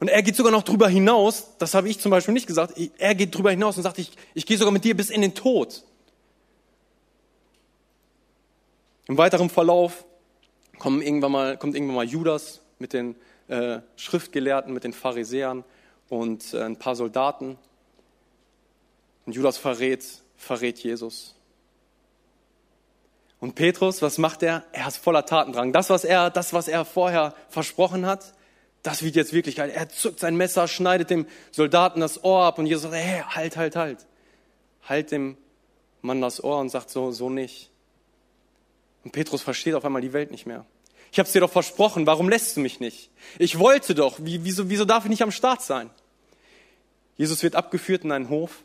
Und 0.00 0.08
er 0.08 0.22
geht 0.22 0.36
sogar 0.36 0.52
noch 0.52 0.62
drüber 0.62 0.88
hinaus, 0.88 1.48
das 1.58 1.74
habe 1.74 1.88
ich 1.88 1.98
zum 1.98 2.10
Beispiel 2.10 2.32
nicht 2.32 2.46
gesagt, 2.46 2.74
er 2.98 3.14
geht 3.14 3.34
drüber 3.34 3.50
hinaus 3.50 3.76
und 3.76 3.82
sagt, 3.82 3.98
ich, 3.98 4.12
ich 4.34 4.46
gehe 4.46 4.56
sogar 4.56 4.72
mit 4.72 4.84
dir 4.84 4.96
bis 4.96 5.10
in 5.10 5.22
den 5.22 5.34
Tod. 5.34 5.82
Im 9.08 9.16
weiteren 9.16 9.48
Verlauf 9.48 10.04
kommen 10.78 11.00
irgendwann 11.00 11.32
mal, 11.32 11.56
kommt 11.56 11.74
irgendwann 11.74 11.96
mal 11.96 12.04
Judas 12.04 12.60
mit 12.78 12.92
den 12.92 13.16
äh, 13.48 13.80
Schriftgelehrten, 13.96 14.72
mit 14.72 14.84
den 14.84 14.92
Pharisäern 14.92 15.64
und 16.10 16.52
äh, 16.52 16.62
ein 16.62 16.78
paar 16.78 16.94
Soldaten. 16.94 17.58
Und 19.24 19.34
Judas 19.34 19.56
verrät, 19.56 20.04
verrät 20.36 20.78
Jesus. 20.78 21.34
Und 23.40 23.54
Petrus, 23.54 24.02
was 24.02 24.18
macht 24.18 24.42
er? 24.42 24.64
Er 24.72 24.88
ist 24.88 24.98
voller 24.98 25.24
Tatendrang. 25.24 25.72
Das, 25.72 25.88
was 25.88 26.04
er, 26.04 26.28
das, 26.28 26.52
was 26.52 26.68
er 26.68 26.84
vorher 26.84 27.34
versprochen 27.48 28.04
hat, 28.04 28.34
das 28.82 29.02
wird 29.02 29.16
jetzt 29.16 29.32
Wirklichkeit. 29.32 29.74
Er 29.74 29.88
zückt 29.88 30.20
sein 30.20 30.36
Messer, 30.36 30.68
schneidet 30.68 31.08
dem 31.08 31.26
Soldaten 31.50 32.00
das 32.00 32.22
Ohr 32.24 32.44
ab 32.44 32.58
und 32.58 32.66
Jesus 32.66 32.82
sagt, 32.82 32.94
hey, 32.94 33.22
halt, 33.26 33.56
halt, 33.56 33.76
halt. 33.76 34.06
Halt 34.82 35.12
dem 35.12 35.38
Mann 36.02 36.20
das 36.20 36.44
Ohr 36.44 36.58
und 36.58 36.68
sagt 36.68 36.90
so, 36.90 37.10
so 37.10 37.30
nicht. 37.30 37.70
Und 39.04 39.12
Petrus 39.12 39.42
versteht 39.42 39.74
auf 39.74 39.84
einmal 39.84 40.02
die 40.02 40.12
Welt 40.12 40.30
nicht 40.30 40.46
mehr. 40.46 40.66
Ich 41.10 41.18
habe 41.18 41.26
es 41.26 41.32
dir 41.32 41.40
doch 41.40 41.50
versprochen, 41.50 42.06
warum 42.06 42.28
lässt 42.28 42.56
du 42.56 42.60
mich 42.60 42.80
nicht? 42.80 43.10
Ich 43.38 43.58
wollte 43.58 43.94
doch, 43.94 44.18
wie, 44.20 44.44
wieso, 44.44 44.68
wieso 44.68 44.84
darf 44.84 45.04
ich 45.04 45.10
nicht 45.10 45.22
am 45.22 45.30
Start 45.30 45.62
sein? 45.62 45.90
Jesus 47.16 47.42
wird 47.42 47.54
abgeführt 47.54 48.04
in 48.04 48.12
einen 48.12 48.28
Hof 48.28 48.62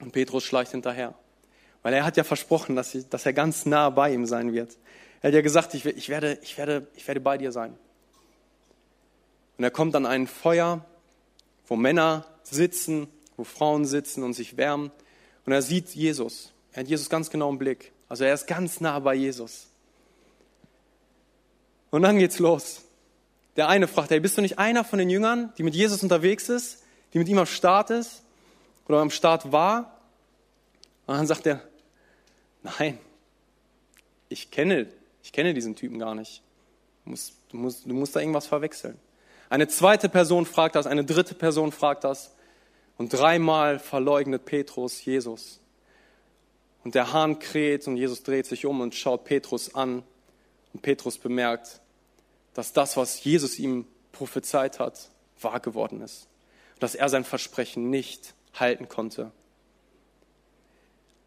und 0.00 0.12
Petrus 0.12 0.44
schleicht 0.44 0.72
hinterher. 0.72 1.14
Weil 1.82 1.94
er 1.94 2.04
hat 2.04 2.16
ja 2.16 2.24
versprochen, 2.24 2.76
dass, 2.76 2.94
ich, 2.94 3.08
dass 3.08 3.24
er 3.24 3.32
ganz 3.32 3.66
nah 3.66 3.88
bei 3.90 4.12
ihm 4.12 4.26
sein 4.26 4.52
wird. 4.52 4.76
Er 5.22 5.28
hat 5.28 5.34
ja 5.34 5.40
gesagt, 5.40 5.74
ich, 5.74 5.86
ich, 5.86 6.08
werde, 6.08 6.38
ich, 6.42 6.58
werde, 6.58 6.86
ich 6.94 7.06
werde 7.06 7.20
bei 7.20 7.38
dir 7.38 7.52
sein. 7.52 7.76
Und 9.56 9.64
er 9.64 9.70
kommt 9.70 9.94
an 9.94 10.06
ein 10.06 10.26
Feuer, 10.26 10.84
wo 11.66 11.76
Männer 11.76 12.26
sitzen, 12.42 13.08
wo 13.36 13.44
Frauen 13.44 13.84
sitzen 13.84 14.22
und 14.24 14.34
sich 14.34 14.56
wärmen. 14.56 14.90
Und 15.46 15.52
er 15.52 15.62
sieht 15.62 15.90
Jesus. 15.90 16.52
Er 16.72 16.80
hat 16.80 16.88
Jesus 16.88 17.08
ganz 17.08 17.30
genau 17.30 17.48
im 17.50 17.58
Blick. 17.58 17.92
Also 18.10 18.24
er 18.24 18.34
ist 18.34 18.46
ganz 18.48 18.80
nah 18.80 18.98
bei 18.98 19.14
Jesus. 19.14 19.68
Und 21.90 22.02
dann 22.02 22.18
geht's 22.18 22.40
los. 22.40 22.82
Der 23.54 23.68
eine 23.68 23.86
fragt, 23.86 24.10
hey, 24.10 24.18
bist 24.18 24.36
du 24.36 24.42
nicht 24.42 24.58
einer 24.58 24.84
von 24.84 24.98
den 24.98 25.08
Jüngern, 25.08 25.52
die 25.56 25.62
mit 25.62 25.76
Jesus 25.76 26.02
unterwegs 26.02 26.48
ist, 26.48 26.82
die 27.14 27.18
mit 27.18 27.28
ihm 27.28 27.38
am 27.38 27.46
Start 27.46 27.90
ist 27.90 28.24
oder 28.88 28.98
am 28.98 29.10
Start 29.10 29.52
war? 29.52 29.96
Und 31.06 31.16
dann 31.16 31.26
sagt 31.28 31.46
er, 31.46 31.62
nein, 32.64 32.98
ich 34.28 34.50
kenne, 34.50 34.88
ich 35.22 35.32
kenne 35.32 35.54
diesen 35.54 35.76
Typen 35.76 36.00
gar 36.00 36.16
nicht. 36.16 36.42
Du 37.04 37.10
musst, 37.10 37.34
du 37.50 37.56
musst, 37.58 37.86
du 37.86 37.94
musst 37.94 38.16
da 38.16 38.20
irgendwas 38.20 38.48
verwechseln. 38.48 38.98
Eine 39.48 39.68
zweite 39.68 40.08
Person 40.08 40.46
fragt 40.46 40.74
das, 40.74 40.88
eine 40.88 41.04
dritte 41.04 41.34
Person 41.34 41.70
fragt 41.70 42.02
das. 42.02 42.34
Und 42.98 43.12
dreimal 43.12 43.78
verleugnet 43.78 44.44
Petrus 44.46 45.04
Jesus. 45.04 45.60
Und 46.84 46.94
der 46.94 47.12
Hahn 47.12 47.38
kräht 47.38 47.86
und 47.86 47.96
Jesus 47.96 48.22
dreht 48.22 48.46
sich 48.46 48.66
um 48.66 48.80
und 48.80 48.94
schaut 48.94 49.24
Petrus 49.24 49.74
an. 49.74 50.02
Und 50.72 50.82
Petrus 50.82 51.18
bemerkt, 51.18 51.80
dass 52.54 52.72
das, 52.72 52.96
was 52.96 53.22
Jesus 53.22 53.58
ihm 53.58 53.86
prophezeit 54.12 54.78
hat, 54.78 55.10
wahr 55.40 55.60
geworden 55.60 56.00
ist. 56.00 56.28
Dass 56.78 56.94
er 56.94 57.08
sein 57.08 57.24
Versprechen 57.24 57.90
nicht 57.90 58.34
halten 58.54 58.88
konnte. 58.88 59.32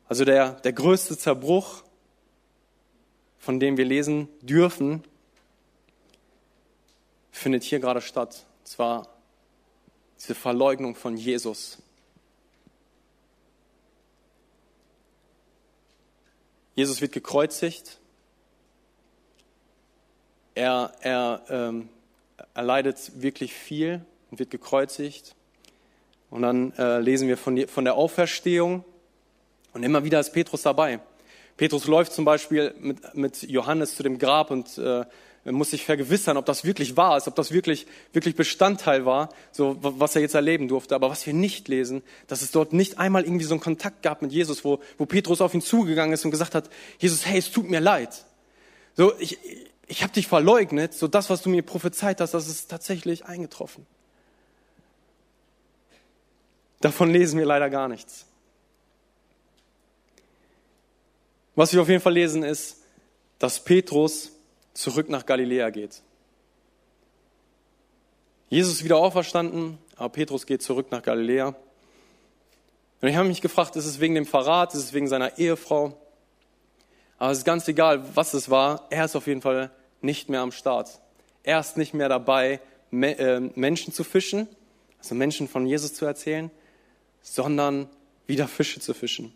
Also 0.08 0.26
der, 0.26 0.54
der 0.62 0.74
größte 0.74 1.18
Zerbruch, 1.18 1.84
von 3.38 3.60
dem 3.60 3.78
wir 3.78 3.86
lesen 3.86 4.28
dürfen, 4.42 5.04
findet 7.32 7.64
hier 7.64 7.80
gerade 7.80 8.02
statt. 8.02 8.46
Und 8.60 8.68
zwar 8.68 9.08
diese 10.20 10.36
Verleugnung 10.36 10.96
von 10.96 11.18
Jesus. 11.18 11.80
Jesus 16.76 17.02
wird 17.02 17.12
gekreuzigt. 17.12 18.00
Er, 20.56 20.94
er, 21.02 21.44
ähm, 21.50 21.90
er 22.54 22.64
leidet 22.64 23.22
wirklich 23.22 23.54
viel 23.54 24.04
und 24.32 24.40
wird 24.40 24.50
gekreuzigt. 24.50 25.36
Und 26.30 26.42
dann 26.42 26.74
äh, 26.78 27.00
lesen 27.00 27.28
wir 27.28 27.38
von, 27.38 27.68
von 27.68 27.86
der 27.86 27.96
Auferstehung. 27.96 28.84
Und 29.74 29.84
immer 29.84 30.04
wieder 30.04 30.20
ist 30.20 30.32
Petrus 30.32 30.64
dabei. 30.64 31.00
Petrus 31.58 31.86
läuft 31.86 32.14
zum 32.14 32.26
Beispiel 32.26 32.74
mit, 32.80 33.14
mit 33.14 33.44
Johannes 33.44 33.96
zu 33.96 34.02
dem 34.02 34.18
Grab 34.18 34.50
und 34.50 34.78
äh, 34.80 35.06
muss 35.52 35.72
sich 35.72 35.84
vergewissern, 35.84 36.38
ob 36.38 36.46
das 36.46 36.64
wirklich 36.64 36.96
wahr 36.96 37.18
ist, 37.18 37.28
ob 37.28 37.36
das 37.36 37.52
wirklich, 37.52 37.86
wirklich 38.14 38.36
Bestandteil 38.36 39.06
war, 39.06 39.30
so 39.52 39.78
was 39.82 40.16
er 40.16 40.22
jetzt 40.22 40.36
erleben 40.36 40.70
durfte. 40.70 40.96
Aber 40.96 41.10
was 41.10 41.26
wir 41.26 41.34
nicht 41.34 41.68
lesen, 41.68 42.02
dass 42.28 42.42
es 42.42 42.52
dort 42.52 42.72
nicht 42.72 42.98
einmal 42.98 43.24
irgendwie 43.24 43.44
so 43.44 43.54
einen 43.54 43.62
Kontakt 43.62 44.04
gab 44.04 44.22
mit 44.22 44.32
Jesus, 44.32 44.64
wo, 44.64 44.80
wo 44.98 45.06
Petrus 45.06 45.42
auf 45.42 45.54
ihn 45.54 45.62
zugegangen 45.62 46.14
ist 46.14 46.24
und 46.24 46.32
gesagt 46.32 46.56
hat, 46.56 46.70
Jesus, 46.98 47.26
hey, 47.26 47.40
es 47.40 47.52
tut 47.52 47.70
mir 47.70 47.82
leid. 47.82 48.26
So, 48.96 49.12
ich, 49.20 49.38
ich 49.88 50.02
habe 50.02 50.14
dich 50.14 50.28
verleugnet, 50.28 50.94
so 50.94 51.08
das, 51.08 51.30
was 51.30 51.42
du 51.42 51.50
mir 51.50 51.62
prophezeit 51.62 52.22
hast, 52.22 52.34
das 52.34 52.48
ist 52.48 52.70
tatsächlich 52.70 53.26
eingetroffen. 53.26 53.86
Davon 56.80 57.12
lesen 57.12 57.38
wir 57.38 57.46
leider 57.46 57.70
gar 57.70 57.88
nichts. 57.88 58.26
Was 61.56 61.74
wir 61.74 61.82
auf 61.82 61.90
jeden 61.90 62.02
Fall 62.02 62.14
lesen 62.14 62.44
ist, 62.44 62.78
dass 63.40 63.64
Petrus 63.64 64.33
zurück 64.74 65.10
nach 65.10 65.26
Galiläa 65.26 65.70
geht. 65.70 66.02
Jesus 68.50 68.74
ist 68.74 68.84
wieder 68.84 68.98
auferstanden, 68.98 69.78
aber 69.96 70.10
Petrus 70.10 70.46
geht 70.46 70.62
zurück 70.62 70.92
nach 70.92 71.02
Galiläa. 71.02 71.56
Und 73.02 73.08
ich 73.08 73.16
habe 73.16 73.28
mich 73.28 73.42
gefragt, 73.42 73.76
ist 73.76 73.86
es 73.86 74.00
wegen 74.00 74.16
dem 74.16 74.26
Verrat, 74.26 74.74
ist 74.74 74.84
es 74.84 74.94
wegen 74.94 75.08
seiner 75.08 75.38
Ehefrau? 75.38 75.98
Aber 77.18 77.32
es 77.32 77.40
ist 77.40 77.46
ganz 77.46 77.68
egal, 77.68 78.04
was 78.16 78.34
es 78.34 78.50
war. 78.50 78.88
Er 78.90 79.06
ist 79.06 79.16
auf 79.16 79.28
jeden 79.28 79.42
Fall 79.42 79.72
nicht 80.02 80.30
mehr 80.30 80.42
am 80.42 80.52
Start. 80.52 81.00
Er 81.44 81.60
ist 81.60 81.78
nicht 81.78 81.94
mehr 81.94 82.10
dabei, 82.10 82.60
äh, 82.92 83.40
Menschen 83.56 83.94
zu 83.94 84.04
fischen, 84.04 84.48
also 85.00 85.16
Menschen 85.16 85.48
von 85.48 85.66
Jesus 85.66 85.94
zu 85.94 86.06
erzählen, 86.06 86.52
sondern 87.22 87.90
wieder 88.28 88.48
Fische 88.48 88.80
zu 88.80 88.94
fischen. 88.94 89.34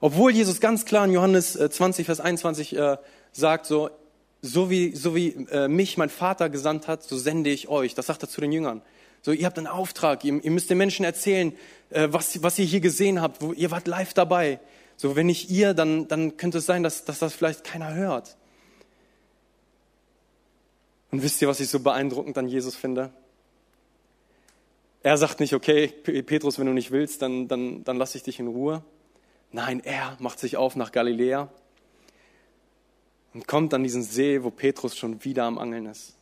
Obwohl 0.00 0.32
Jesus 0.32 0.60
ganz 0.60 0.84
klar 0.84 1.04
in 1.04 1.12
Johannes 1.12 1.52
20, 1.52 2.02
äh, 2.02 2.04
Vers 2.04 2.20
21 2.20 2.76
äh, 2.76 2.96
sagt, 3.32 3.66
so, 3.66 3.90
so 4.42 4.68
wie, 4.68 4.94
so 4.94 5.14
wie 5.14 5.28
äh, 5.50 5.68
mich 5.68 5.96
mein 5.96 6.10
Vater 6.10 6.50
gesandt 6.50 6.88
hat, 6.88 7.04
so 7.04 7.16
sende 7.16 7.50
ich 7.50 7.68
euch. 7.68 7.94
Das 7.94 8.06
sagt 8.06 8.24
er 8.24 8.28
zu 8.28 8.40
den 8.40 8.50
Jüngern. 8.50 8.82
So, 9.22 9.30
ihr 9.30 9.46
habt 9.46 9.56
einen 9.56 9.68
Auftrag, 9.68 10.24
ihr, 10.24 10.42
ihr 10.42 10.50
müsst 10.50 10.68
den 10.68 10.78
Menschen 10.78 11.04
erzählen, 11.04 11.52
äh, 11.90 12.08
was, 12.10 12.42
was 12.42 12.58
ihr 12.58 12.64
hier 12.64 12.80
gesehen 12.80 13.22
habt, 13.22 13.40
wo, 13.40 13.52
ihr 13.52 13.70
wart 13.70 13.86
live 13.86 14.12
dabei. 14.14 14.58
So, 14.96 15.14
wenn 15.14 15.26
nicht 15.26 15.48
ihr, 15.48 15.74
dann, 15.74 16.08
dann 16.08 16.36
könnte 16.36 16.58
es 16.58 16.66
sein, 16.66 16.82
dass, 16.82 17.04
dass 17.04 17.20
das 17.20 17.32
vielleicht 17.32 17.62
keiner 17.62 17.94
hört. 17.94 18.36
Und 21.12 21.22
wisst 21.22 21.40
ihr, 21.40 21.46
was 21.46 21.60
ich 21.60 21.68
so 21.68 21.78
beeindruckend 21.78 22.36
an 22.36 22.48
Jesus 22.48 22.74
finde? 22.74 23.10
Er 25.04 25.16
sagt 25.18 25.38
nicht, 25.38 25.54
okay, 25.54 25.86
Petrus, 25.86 26.58
wenn 26.58 26.66
du 26.66 26.72
nicht 26.72 26.90
willst, 26.90 27.22
dann, 27.22 27.46
dann, 27.46 27.84
dann 27.84 27.96
lasse 27.96 28.18
ich 28.18 28.24
dich 28.24 28.40
in 28.40 28.48
Ruhe. 28.48 28.82
Nein, 29.52 29.80
er 29.84 30.16
macht 30.18 30.40
sich 30.40 30.56
auf 30.56 30.74
nach 30.74 30.90
Galiläa 30.90 31.48
und 33.34 33.46
kommt 33.46 33.72
an 33.74 33.82
diesen 33.82 34.02
See, 34.02 34.42
wo 34.42 34.50
Petrus 34.50 34.96
schon 34.96 35.24
wieder 35.24 35.44
am 35.44 35.58
Angeln 35.58 35.86
ist. 35.86 36.14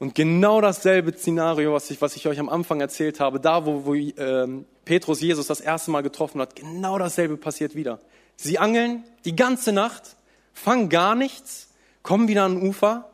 Und 0.00 0.14
genau 0.14 0.62
dasselbe 0.62 1.12
Szenario, 1.12 1.74
was 1.74 1.90
ich, 1.90 2.00
was 2.00 2.16
ich 2.16 2.26
euch 2.26 2.40
am 2.40 2.48
Anfang 2.48 2.80
erzählt 2.80 3.20
habe, 3.20 3.38
da 3.38 3.66
wo, 3.66 3.84
wo 3.84 3.94
ähm, 3.94 4.64
Petrus 4.86 5.20
Jesus 5.20 5.46
das 5.46 5.60
erste 5.60 5.90
Mal 5.90 6.02
getroffen 6.02 6.40
hat, 6.40 6.56
genau 6.56 6.98
dasselbe 6.98 7.36
passiert 7.36 7.74
wieder. 7.74 8.00
Sie 8.36 8.58
angeln 8.58 9.04
die 9.26 9.36
ganze 9.36 9.72
Nacht, 9.72 10.16
fangen 10.54 10.88
gar 10.88 11.14
nichts, 11.14 11.68
kommen 12.02 12.28
wieder 12.28 12.44
an 12.44 12.56
den 12.58 12.68
Ufer. 12.68 13.10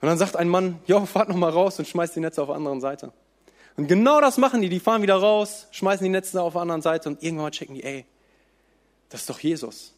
Und 0.00 0.08
dann 0.08 0.18
sagt 0.18 0.34
ein 0.36 0.48
Mann, 0.48 0.80
jo, 0.86 1.06
fahrt 1.06 1.28
noch 1.28 1.36
mal 1.36 1.50
raus 1.50 1.78
und 1.78 1.86
schmeißt 1.86 2.16
die 2.16 2.20
Netze 2.20 2.42
auf 2.42 2.48
der 2.48 2.56
anderen 2.56 2.80
Seite. 2.80 3.12
Und 3.78 3.86
genau 3.86 4.20
das 4.20 4.38
machen 4.38 4.60
die. 4.60 4.68
Die 4.68 4.80
fahren 4.80 5.02
wieder 5.02 5.14
raus, 5.14 5.68
schmeißen 5.70 6.02
die 6.02 6.10
Netze 6.10 6.42
auf 6.42 6.54
der 6.54 6.62
anderen 6.62 6.82
Seite 6.82 7.08
und 7.08 7.22
irgendwann 7.22 7.52
checken 7.52 7.76
die, 7.76 7.84
ey, 7.84 8.04
das 9.08 9.20
ist 9.20 9.30
doch 9.30 9.38
Jesus. 9.38 9.94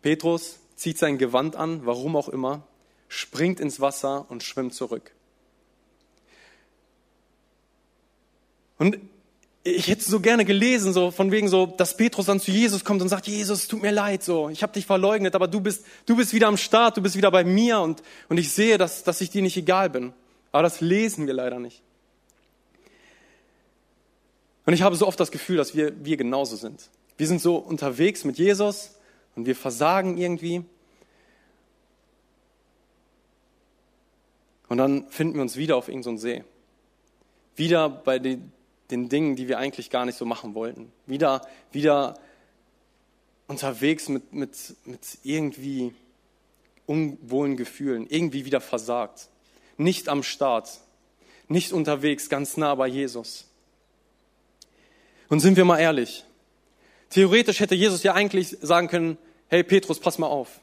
Petrus 0.00 0.60
zieht 0.76 0.96
sein 0.96 1.18
Gewand 1.18 1.56
an, 1.56 1.84
warum 1.84 2.14
auch 2.14 2.28
immer, 2.28 2.62
springt 3.08 3.58
ins 3.58 3.80
Wasser 3.80 4.26
und 4.28 4.44
schwimmt 4.44 4.74
zurück. 4.74 5.10
Und 8.78 8.96
ich 9.64 9.88
hätte 9.88 10.08
so 10.08 10.20
gerne 10.20 10.44
gelesen, 10.44 10.92
so 10.92 11.10
von 11.10 11.32
wegen 11.32 11.48
so, 11.48 11.66
dass 11.66 11.96
Petrus 11.96 12.26
dann 12.26 12.38
zu 12.38 12.52
Jesus 12.52 12.84
kommt 12.84 13.02
und 13.02 13.08
sagt, 13.08 13.26
Jesus, 13.26 13.66
tut 13.66 13.82
mir 13.82 13.90
leid, 13.90 14.22
so, 14.22 14.50
ich 14.50 14.62
habe 14.62 14.72
dich 14.72 14.86
verleugnet, 14.86 15.34
aber 15.34 15.48
du 15.48 15.60
bist, 15.60 15.84
du 16.06 16.14
bist 16.14 16.32
wieder 16.32 16.46
am 16.46 16.56
Start, 16.56 16.96
du 16.96 17.02
bist 17.02 17.16
wieder 17.16 17.32
bei 17.32 17.42
mir 17.42 17.80
und, 17.80 18.04
und 18.28 18.38
ich 18.38 18.52
sehe, 18.52 18.78
dass, 18.78 19.02
dass 19.02 19.20
ich 19.20 19.30
dir 19.30 19.42
nicht 19.42 19.56
egal 19.56 19.90
bin. 19.90 20.12
Aber 20.52 20.62
das 20.62 20.80
lesen 20.80 21.26
wir 21.26 21.34
leider 21.34 21.58
nicht. 21.58 21.82
Und 24.66 24.74
ich 24.74 24.82
habe 24.82 24.96
so 24.96 25.06
oft 25.06 25.18
das 25.18 25.30
Gefühl, 25.30 25.56
dass 25.56 25.74
wir, 25.74 26.04
wir 26.04 26.16
genauso 26.16 26.56
sind. 26.56 26.90
Wir 27.16 27.26
sind 27.26 27.40
so 27.40 27.56
unterwegs 27.56 28.24
mit 28.24 28.38
Jesus 28.38 28.96
und 29.36 29.46
wir 29.46 29.56
versagen 29.56 30.16
irgendwie. 30.16 30.64
Und 34.68 34.78
dann 34.78 35.08
finden 35.08 35.34
wir 35.34 35.42
uns 35.42 35.56
wieder 35.56 35.76
auf 35.76 35.88
irgendeinem 35.88 36.16
so 36.16 36.22
See. 36.22 36.44
Wieder 37.56 37.88
bei 37.88 38.18
den, 38.18 38.52
den 38.90 39.08
Dingen, 39.08 39.36
die 39.36 39.48
wir 39.48 39.58
eigentlich 39.58 39.90
gar 39.90 40.06
nicht 40.06 40.16
so 40.16 40.24
machen 40.24 40.54
wollten. 40.54 40.92
Wieder, 41.06 41.46
wieder 41.72 42.14
unterwegs 43.48 44.08
mit, 44.08 44.32
mit, 44.32 44.76
mit 44.84 45.18
irgendwie 45.24 45.92
unwohlen 46.86 47.56
Gefühlen. 47.56 48.06
Irgendwie 48.08 48.44
wieder 48.44 48.60
versagt. 48.60 49.28
Nicht 49.76 50.08
am 50.08 50.22
Start. 50.22 50.80
Nicht 51.48 51.72
unterwegs, 51.72 52.28
ganz 52.28 52.56
nah 52.56 52.74
bei 52.76 52.86
Jesus. 52.86 53.49
Und 55.30 55.40
sind 55.40 55.56
wir 55.56 55.64
mal 55.64 55.78
ehrlich, 55.78 56.24
theoretisch 57.08 57.60
hätte 57.60 57.74
Jesus 57.74 58.02
ja 58.02 58.14
eigentlich 58.14 58.58
sagen 58.60 58.88
können, 58.88 59.16
hey 59.48 59.62
Petrus, 59.62 60.00
pass 60.00 60.18
mal 60.18 60.26
auf. 60.26 60.60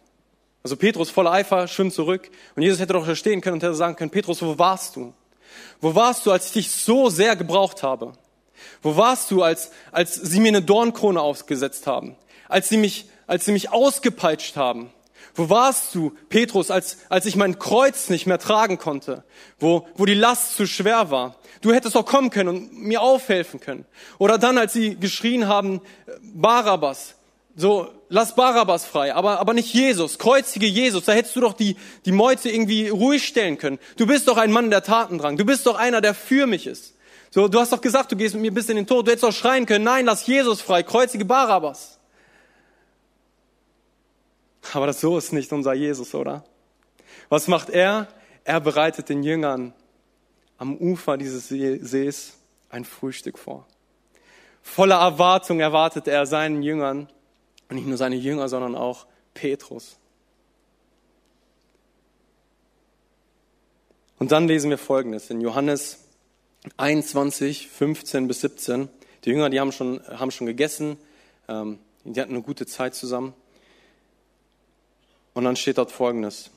Also 0.62 0.75
Petrus 0.75 1.10
voller 1.10 1.32
Eifer 1.32 1.67
schwimmt 1.69 1.93
zurück 1.93 2.30
und 2.56 2.62
Jesus 2.62 2.80
hätte 2.80 2.93
doch 2.93 3.08
da 3.08 3.15
stehen 3.15 3.39
können 3.41 3.56
und 3.56 3.63
hätte 3.63 3.73
sagen 3.73 3.95
können, 3.95 4.12
Petrus, 4.12 4.41
wo 4.41 4.60
warst 4.60 4.97
du? 4.97 5.13
Wo 5.80 5.95
warst 5.95 6.25
du, 6.25 6.32
als 6.32 6.47
ich 6.47 6.51
dich 6.51 6.71
so 6.71 7.10
sehr 7.10 7.38
gebraucht 7.38 7.82
habe? 7.82 8.13
Wo 8.82 8.97
warst 8.97 9.32
du, 9.32 9.41
als, 9.41 9.71
als 9.91 10.15
sie 10.15 10.41
mir 10.41 10.49
eine 10.49 10.62
Dornkrone 10.62 11.21
aufgesetzt 11.21 11.88
haben? 11.88 12.17
Als 12.49 12.67
sie 12.67 12.77
mich, 12.77 13.06
als 13.25 13.45
sie 13.45 13.53
mich 13.53 13.71
ausgepeitscht 13.71 14.58
haben? 14.58 14.89
Wo 15.38 15.50
warst 15.52 15.93
du, 15.93 16.13
Petrus, 16.30 16.71
als, 16.71 16.97
als 17.10 17.28
ich 17.28 17.36
mein 17.36 17.60
Kreuz 17.60 18.10
nicht 18.10 18.26
mehr 18.26 18.39
tragen 18.39 18.80
konnte? 18.80 19.23
Wo, 19.60 19.88
wo 19.95 20.06
die 20.06 20.15
Last 20.15 20.58
zu 20.58 20.65
schwer 20.65 21.12
war? 21.12 21.36
Du 21.62 21.71
hättest 21.71 21.95
auch 21.95 22.06
kommen 22.06 22.32
können 22.32 22.50
und 22.50 22.73
mir 22.73 23.02
aufhelfen 23.02 23.60
können. 23.60 23.86
Oder 24.17 24.39
dann, 24.39 24.58
als 24.58 24.73
sie 24.73 24.95
geschrien 24.95 25.47
haben, 25.47 25.82
Barabbas, 26.21 27.13
so, 27.56 27.88
lass 28.10 28.36
Barabbas 28.36 28.86
frei, 28.86 29.13
aber, 29.13 29.39
aber 29.39 29.54
nicht 29.54 29.73
Jesus, 29.73 30.17
kreuzige 30.17 30.67
Jesus, 30.67 31.06
da 31.06 31.13
hättest 31.13 31.36
du 31.36 31.41
doch 31.41 31.54
die, 31.54 31.76
die 32.06 32.12
Meute 32.12 32.50
irgendwie 32.50 32.89
ruhig 32.89 33.28
stellen 33.28 33.60
können. 33.60 33.80
Du 33.95 34.08
bist 34.08 34.28
doch 34.28 34.38
ein 34.38 34.52
Mann 34.52 34.69
der 34.71 34.84
Tatendrang, 34.84 35.38
du 35.38 35.45
bist 35.45 35.65
doch 35.67 35.76
einer, 35.76 36.02
der 36.02 36.13
für 36.13 36.47
mich 36.47 36.65
ist. 36.67 36.95
So, 37.30 37.47
du 37.47 37.60
hast 37.60 37.73
doch 37.73 37.82
gesagt, 37.82 38.12
du 38.12 38.15
gehst 38.15 38.36
mit 38.36 38.43
mir 38.43 38.54
bis 38.54 38.69
in 38.69 38.76
den 38.76 38.88
Tod, 38.88 39.06
du 39.06 39.12
hättest 39.12 39.23
doch 39.23 39.34
schreien 39.34 39.67
können, 39.67 39.86
nein, 39.86 40.06
lass 40.06 40.26
Jesus 40.26 40.62
frei, 40.62 40.84
kreuzige 40.84 41.26
Barabbas. 41.26 41.97
Aber 44.73 44.88
das 44.88 45.01
so 45.01 45.17
ist 45.17 45.34
nicht 45.34 45.53
unser 45.53 45.73
Jesus, 45.73 46.13
oder? 46.15 46.43
Was 47.30 47.47
macht 47.47 47.69
er? 47.69 48.08
Er 48.43 48.60
bereitet 48.62 49.10
den 49.10 49.23
Jüngern 49.23 49.73
am 50.58 50.75
Ufer 50.75 51.17
dieses 51.17 51.47
Sees 51.49 52.38
ein 52.69 52.86
Frühstück 52.86 53.38
vor. 53.38 53.67
Voller 54.62 54.99
Erwartung 54.99 55.60
erwartet 55.60 56.08
er 56.08 56.25
seinen 56.25 56.62
Jüngern, 56.62 57.10
und 57.69 57.75
nicht 57.75 57.88
nur 57.88 57.97
seine 57.97 58.15
Jünger, 58.15 58.49
sondern 58.49 58.75
auch 58.75 59.06
Petrus. 59.34 59.97
Und 64.19 64.32
dann 64.32 64.47
lesen 64.47 64.69
wir 64.69 64.77
Folgendes 64.77 65.30
in 65.30 65.41
Johannes 65.41 66.06
21, 66.77 67.69
15 67.69 68.27
bis 68.27 68.41
17. 68.41 68.89
Die 69.23 69.30
Jünger, 69.30 69.49
die 69.49 69.60
haben 69.60 69.71
schon, 69.71 70.01
haben 70.08 70.32
schon 70.32 70.47
gegessen, 70.47 70.97
ähm, 71.47 71.80
die 72.03 72.19
hatten 72.19 72.34
eine 72.34 72.41
gute 72.41 72.65
Zeit 72.65 72.95
zusammen. 72.95 73.34
Und 75.38 75.43
dann 75.43 75.56
steht 75.56 75.78
dort 75.78 75.91
Folgendes. 75.91 76.50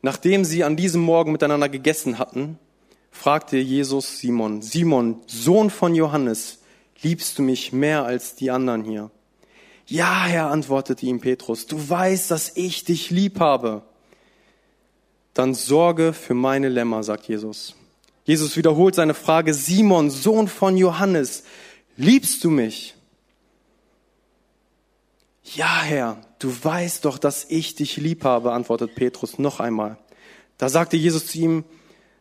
Nachdem 0.00 0.46
sie 0.46 0.64
an 0.64 0.76
diesem 0.76 1.02
Morgen 1.02 1.30
miteinander 1.30 1.68
gegessen 1.68 2.18
hatten, 2.18 2.58
fragte 3.10 3.58
Jesus 3.58 4.18
Simon, 4.18 4.62
Simon, 4.62 5.20
Sohn 5.26 5.68
von 5.68 5.94
Johannes, 5.94 6.60
liebst 7.02 7.36
du 7.36 7.42
mich 7.42 7.70
mehr 7.74 8.06
als 8.06 8.34
die 8.34 8.50
anderen 8.50 8.82
hier? 8.82 9.10
Ja, 9.86 10.24
Herr, 10.24 10.46
antwortete 10.46 11.04
ihm 11.04 11.20
Petrus, 11.20 11.66
du 11.66 11.86
weißt, 11.86 12.30
dass 12.30 12.56
ich 12.56 12.84
dich 12.84 13.10
lieb 13.10 13.40
habe. 13.40 13.82
Dann 15.34 15.52
sorge 15.52 16.14
für 16.14 16.32
meine 16.32 16.70
Lämmer, 16.70 17.02
sagt 17.02 17.28
Jesus. 17.28 17.74
Jesus 18.24 18.56
wiederholt 18.56 18.94
seine 18.94 19.12
Frage, 19.12 19.52
Simon, 19.52 20.08
Sohn 20.08 20.48
von 20.48 20.78
Johannes, 20.78 21.44
liebst 21.98 22.42
du 22.42 22.48
mich? 22.48 22.94
Ja, 25.44 25.82
Herr, 25.82 26.22
du 26.42 26.64
weißt 26.64 27.04
doch, 27.04 27.18
dass 27.18 27.44
ich 27.48 27.74
dich 27.74 27.96
lieb 27.96 28.24
habe, 28.24 28.52
antwortet 28.52 28.94
Petrus 28.94 29.38
noch 29.38 29.60
einmal. 29.60 29.98
Da 30.58 30.68
sagte 30.68 30.96
Jesus 30.96 31.26
zu 31.28 31.38
ihm, 31.38 31.64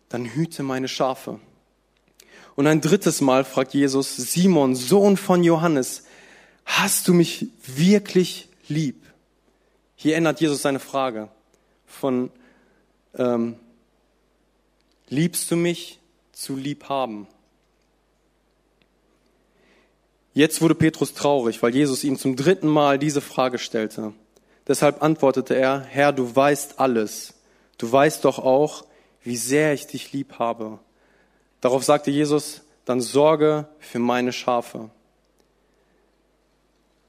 dann 0.10 0.26
hüte 0.26 0.64
meine 0.64 0.88
Schafe. 0.88 1.40
Und 2.56 2.68
ein 2.68 2.82
drittes 2.82 3.22
Mal 3.22 3.46
fragt 3.46 3.74
Jesus, 3.74 4.16
Simon, 4.16 4.76
Sohn 4.76 5.18
von 5.18 5.44
Johannes, 5.44 6.04
hast 6.66 7.08
du 7.08 7.14
mich 7.14 7.48
wirklich 7.66 8.50
lieb? 8.68 9.06
Hier 9.96 10.16
ändert 10.16 10.42
Jesus 10.42 10.62
seine 10.62 10.80
Frage 10.80 11.30
von 11.86 12.32
ähm, 13.16 13.56
liebst 15.08 15.52
du 15.52 15.56
mich 15.56 16.00
zu 16.32 16.56
lieb 16.56 16.90
haben. 16.90 17.28
Jetzt 20.34 20.62
wurde 20.62 20.76
Petrus 20.76 21.14
traurig, 21.14 21.62
weil 21.62 21.76
Jesus 21.76 22.04
ihm 22.04 22.18
zum 22.18 22.36
dritten 22.36 22.68
Mal 22.68 22.98
diese 22.98 23.22
Frage 23.22 23.58
stellte. 23.58 24.14
Deshalb 24.68 25.04
antwortete 25.04 25.56
er, 25.56 25.82
Herr, 25.82 26.14
du 26.14 26.34
weißt 26.34 26.80
alles. 26.80 27.34
Du 27.78 27.92
weißt 27.92 28.24
doch 28.24 28.40
auch, 28.40 28.86
wie 29.24 29.36
sehr 29.36 29.74
ich 29.74 29.88
dich 29.88 30.14
lieb 30.14 30.40
habe. 30.40 30.80
Darauf 31.60 31.84
sagte 31.84 32.12
Jesus, 32.12 32.62
dann 32.86 33.02
sorge 33.02 33.68
für 33.80 34.00
meine 34.00 34.32
Schafe. 34.32 34.90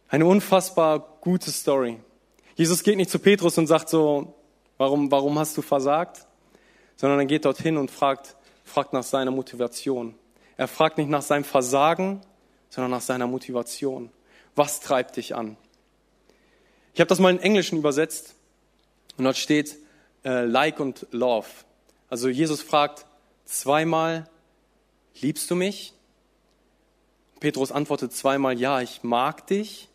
Eine 0.09 0.27
unfassbar 0.27 1.19
gute 1.21 1.51
Story. 1.51 1.99
Jesus 2.57 2.83
geht 2.83 2.97
nicht 2.97 3.11
zu 3.11 3.19
Petrus 3.19 3.57
und 3.57 3.67
sagt 3.67 3.89
so, 3.89 4.35
warum, 4.77 5.11
warum 5.11 5.39
hast 5.39 5.57
du 5.57 5.63
versagt? 5.63 6.27
Sondern 6.97 7.21
er 7.21 7.27
geht 7.27 7.45
dorthin 7.45 7.77
und 7.79 7.91
fragt, 7.91 8.37
fragt 8.65 8.93
nach 8.93 9.05
seiner 9.05 9.31
Motivation. 9.31 10.15
Er 10.57 10.69
fragt 10.69 10.99
nicht 10.99 11.09
nach 11.09 11.23
seinem 11.23 11.45
Versagen, 11.45 12.21
sondern 12.73 12.91
nach 12.91 13.03
seiner 13.03 13.27
Motivation. 13.27 14.11
Was 14.55 14.81
treibt 14.81 15.19
dich 15.19 15.35
an? 15.35 15.59
Ich 16.95 17.01
habe 17.01 17.09
das 17.09 17.19
mal 17.19 17.31
in 17.31 17.39
Englischen 17.39 17.77
übersetzt 17.77 18.35
und 19.19 19.25
dort 19.25 19.37
steht 19.37 19.77
äh, 20.25 20.47
Like 20.47 20.81
und 20.81 21.07
Love. 21.11 21.47
Also 22.09 22.31
Jesus 22.31 22.63
fragt 22.63 23.05
zweimal, 23.45 24.27
liebst 25.21 25.51
du 25.51 25.55
mich? 25.55 25.93
Petrus 27.41 27.73
antwortet 27.73 28.15
zweimal, 28.15 28.59
ja, 28.59 28.81
ich 28.81 29.03
mag 29.03 29.47
dich. 29.49 29.91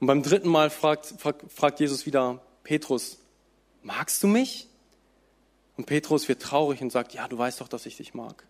Und 0.00 0.08
beim 0.08 0.24
dritten 0.24 0.48
Mal 0.48 0.70
fragt, 0.70 1.06
fragt, 1.18 1.52
fragt 1.52 1.78
Jesus 1.78 2.04
wieder, 2.04 2.42
Petrus, 2.64 3.18
magst 3.84 4.24
du 4.24 4.26
mich? 4.26 4.66
Und 5.76 5.86
Petrus 5.86 6.26
wird 6.26 6.42
traurig 6.42 6.82
und 6.82 6.90
sagt, 6.90 7.14
ja, 7.14 7.28
du 7.28 7.38
weißt 7.38 7.60
doch, 7.60 7.68
dass 7.68 7.86
ich 7.86 7.96
dich 7.96 8.12
mag. 8.12 8.44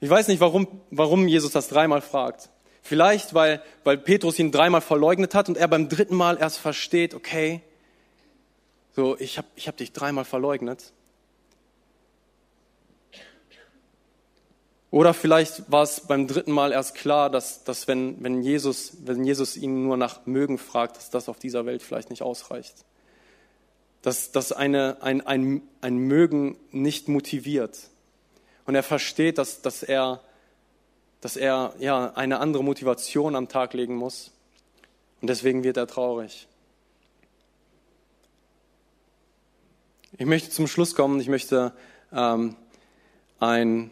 Ich 0.00 0.10
weiß 0.10 0.28
nicht, 0.28 0.40
warum, 0.40 0.68
warum 0.90 1.26
Jesus 1.26 1.52
das 1.52 1.68
dreimal 1.68 2.00
fragt. 2.00 2.50
Vielleicht, 2.82 3.34
weil, 3.34 3.62
weil 3.84 3.98
Petrus 3.98 4.38
ihn 4.38 4.52
dreimal 4.52 4.80
verleugnet 4.80 5.34
hat 5.34 5.48
und 5.48 5.58
er 5.58 5.68
beim 5.68 5.88
dritten 5.88 6.14
Mal 6.14 6.38
erst 6.38 6.58
versteht, 6.58 7.14
okay, 7.14 7.60
so, 8.94 9.18
ich 9.18 9.38
habe 9.38 9.46
ich 9.56 9.68
hab 9.68 9.76
dich 9.76 9.92
dreimal 9.92 10.24
verleugnet. 10.24 10.92
Oder 14.90 15.12
vielleicht 15.12 15.70
war 15.70 15.82
es 15.82 16.00
beim 16.00 16.26
dritten 16.26 16.52
Mal 16.52 16.72
erst 16.72 16.94
klar, 16.94 17.28
dass, 17.28 17.62
dass 17.62 17.86
wenn, 17.88 18.22
wenn, 18.22 18.42
Jesus, 18.42 18.96
wenn 19.04 19.22
Jesus 19.24 19.56
ihn 19.56 19.84
nur 19.84 19.96
nach 19.96 20.24
Mögen 20.24 20.56
fragt, 20.56 20.96
dass 20.96 21.10
das 21.10 21.28
auf 21.28 21.38
dieser 21.38 21.66
Welt 21.66 21.82
vielleicht 21.82 22.10
nicht 22.10 22.22
ausreicht. 22.22 22.74
Dass, 24.00 24.32
dass 24.32 24.52
eine, 24.52 25.02
ein, 25.02 25.26
ein, 25.26 25.62
ein 25.82 25.98
Mögen 25.98 26.56
nicht 26.70 27.08
motiviert. 27.08 27.78
Und 28.68 28.74
er 28.74 28.82
versteht, 28.82 29.38
dass, 29.38 29.62
dass 29.62 29.82
er, 29.82 30.20
dass 31.22 31.38
er 31.38 31.72
ja, 31.78 32.12
eine 32.12 32.38
andere 32.38 32.62
Motivation 32.62 33.34
am 33.34 33.48
Tag 33.48 33.72
legen 33.72 33.96
muss. 33.96 34.30
Und 35.22 35.30
deswegen 35.30 35.64
wird 35.64 35.78
er 35.78 35.86
traurig. 35.86 36.46
Ich 40.18 40.26
möchte 40.26 40.50
zum 40.50 40.66
Schluss 40.66 40.94
kommen. 40.94 41.18
Ich 41.18 41.28
möchte 41.28 41.72
ähm, 42.12 42.56
ein, 43.40 43.90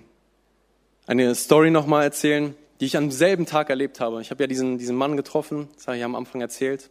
eine 1.07 1.35
Story 1.35 1.71
nochmal 1.71 2.03
erzählen, 2.03 2.55
die 2.79 2.85
ich 2.85 2.99
am 2.99 3.11
selben 3.11 3.47
Tag 3.47 3.71
erlebt 3.71 3.99
habe. 4.01 4.21
Ich 4.21 4.31
habe 4.31 4.43
ja 4.43 4.47
diesen, 4.47 4.77
diesen 4.77 4.95
Mann 4.95 5.17
getroffen, 5.17 5.71
das 5.77 5.87
habe 5.87 5.97
ich 5.97 6.05
am 6.05 6.15
Anfang 6.15 6.43
erzählt. 6.43 6.91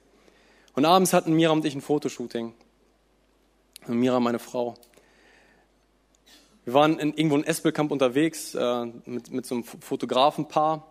Und 0.74 0.86
abends 0.86 1.14
hatten 1.14 1.34
Mira 1.34 1.52
und 1.52 1.64
ich 1.64 1.76
ein 1.76 1.82
Fotoshooting. 1.82 2.52
Und 3.86 4.00
Mira, 4.00 4.20
meine 4.20 4.40
Frau. 4.40 4.74
Wir 6.66 6.74
waren 6.74 7.00
in, 7.00 7.14
irgendwo 7.14 7.38
in 7.38 7.44
Espelkamp 7.44 7.92
unterwegs 7.92 8.56
äh, 8.56 8.86
mit, 9.06 9.32
mit 9.32 9.46
so 9.46 9.56
einem 9.56 9.64
Fotografenpaar 9.64 10.88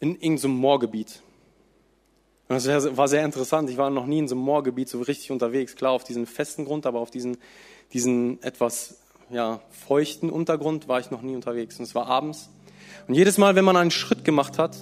in 0.00 0.14
irgendeinem 0.20 0.56
Moorgebiet. 0.56 1.22
Und 2.48 2.62
das 2.62 2.96
war 2.96 3.08
sehr 3.08 3.24
interessant. 3.24 3.70
Ich 3.70 3.78
war 3.78 3.88
noch 3.88 4.04
nie 4.04 4.18
in 4.18 4.28
so 4.28 4.34
einem 4.34 4.44
Moorgebiet 4.44 4.90
so 4.90 5.00
richtig 5.00 5.30
unterwegs. 5.30 5.76
Klar, 5.76 5.92
auf 5.92 6.04
diesem 6.04 6.26
festen 6.26 6.66
Grund, 6.66 6.84
aber 6.84 7.00
auf 7.00 7.10
diesen, 7.10 7.38
diesen 7.94 8.42
etwas 8.42 8.98
ja, 9.30 9.60
feuchten 9.70 10.28
Untergrund 10.28 10.86
war 10.86 11.00
ich 11.00 11.10
noch 11.10 11.22
nie 11.22 11.34
unterwegs. 11.34 11.78
Und 11.78 11.84
es 11.84 11.94
war 11.94 12.06
abends. 12.06 12.50
Und 13.08 13.14
jedes 13.14 13.38
Mal, 13.38 13.54
wenn 13.54 13.64
man 13.64 13.78
einen 13.78 13.90
Schritt 13.90 14.24
gemacht 14.24 14.58
hat, 14.58 14.76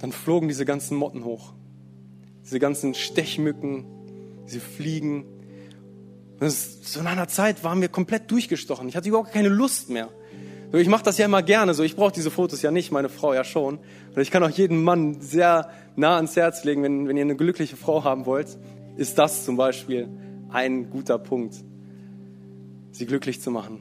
dann 0.00 0.10
flogen 0.10 0.48
diese 0.48 0.64
ganzen 0.64 0.96
Motten 0.96 1.24
hoch. 1.24 1.52
Diese 2.44 2.58
ganzen 2.58 2.94
Stechmücken, 2.94 3.84
diese 4.48 4.58
Fliegen. 4.58 5.24
In 6.42 7.06
einer 7.06 7.28
Zeit 7.28 7.62
waren 7.62 7.80
wir 7.80 7.88
komplett 7.88 8.30
durchgestochen. 8.30 8.88
Ich 8.88 8.96
hatte 8.96 9.08
überhaupt 9.08 9.32
keine 9.32 9.48
Lust 9.48 9.90
mehr. 9.90 10.08
Ich 10.72 10.88
mache 10.88 11.04
das 11.04 11.18
ja 11.18 11.26
immer 11.26 11.42
gerne 11.42 11.74
so. 11.74 11.82
Ich 11.82 11.94
brauche 11.94 12.12
diese 12.12 12.30
Fotos 12.30 12.62
ja 12.62 12.70
nicht, 12.70 12.90
meine 12.90 13.08
Frau 13.08 13.32
ja 13.32 13.44
schon. 13.44 13.78
Und 14.14 14.20
ich 14.20 14.30
kann 14.30 14.42
auch 14.42 14.50
jedem 14.50 14.82
Mann 14.82 15.20
sehr 15.20 15.70
nah 15.94 16.16
ans 16.16 16.34
Herz 16.34 16.64
legen, 16.64 16.82
wenn, 16.82 17.06
wenn 17.06 17.16
ihr 17.16 17.22
eine 17.22 17.36
glückliche 17.36 17.76
Frau 17.76 18.02
haben 18.02 18.26
wollt, 18.26 18.58
ist 18.96 19.18
das 19.18 19.44
zum 19.44 19.56
Beispiel 19.56 20.08
ein 20.50 20.90
guter 20.90 21.18
Punkt, 21.18 21.54
sie 22.90 23.06
glücklich 23.06 23.40
zu 23.40 23.50
machen. 23.50 23.80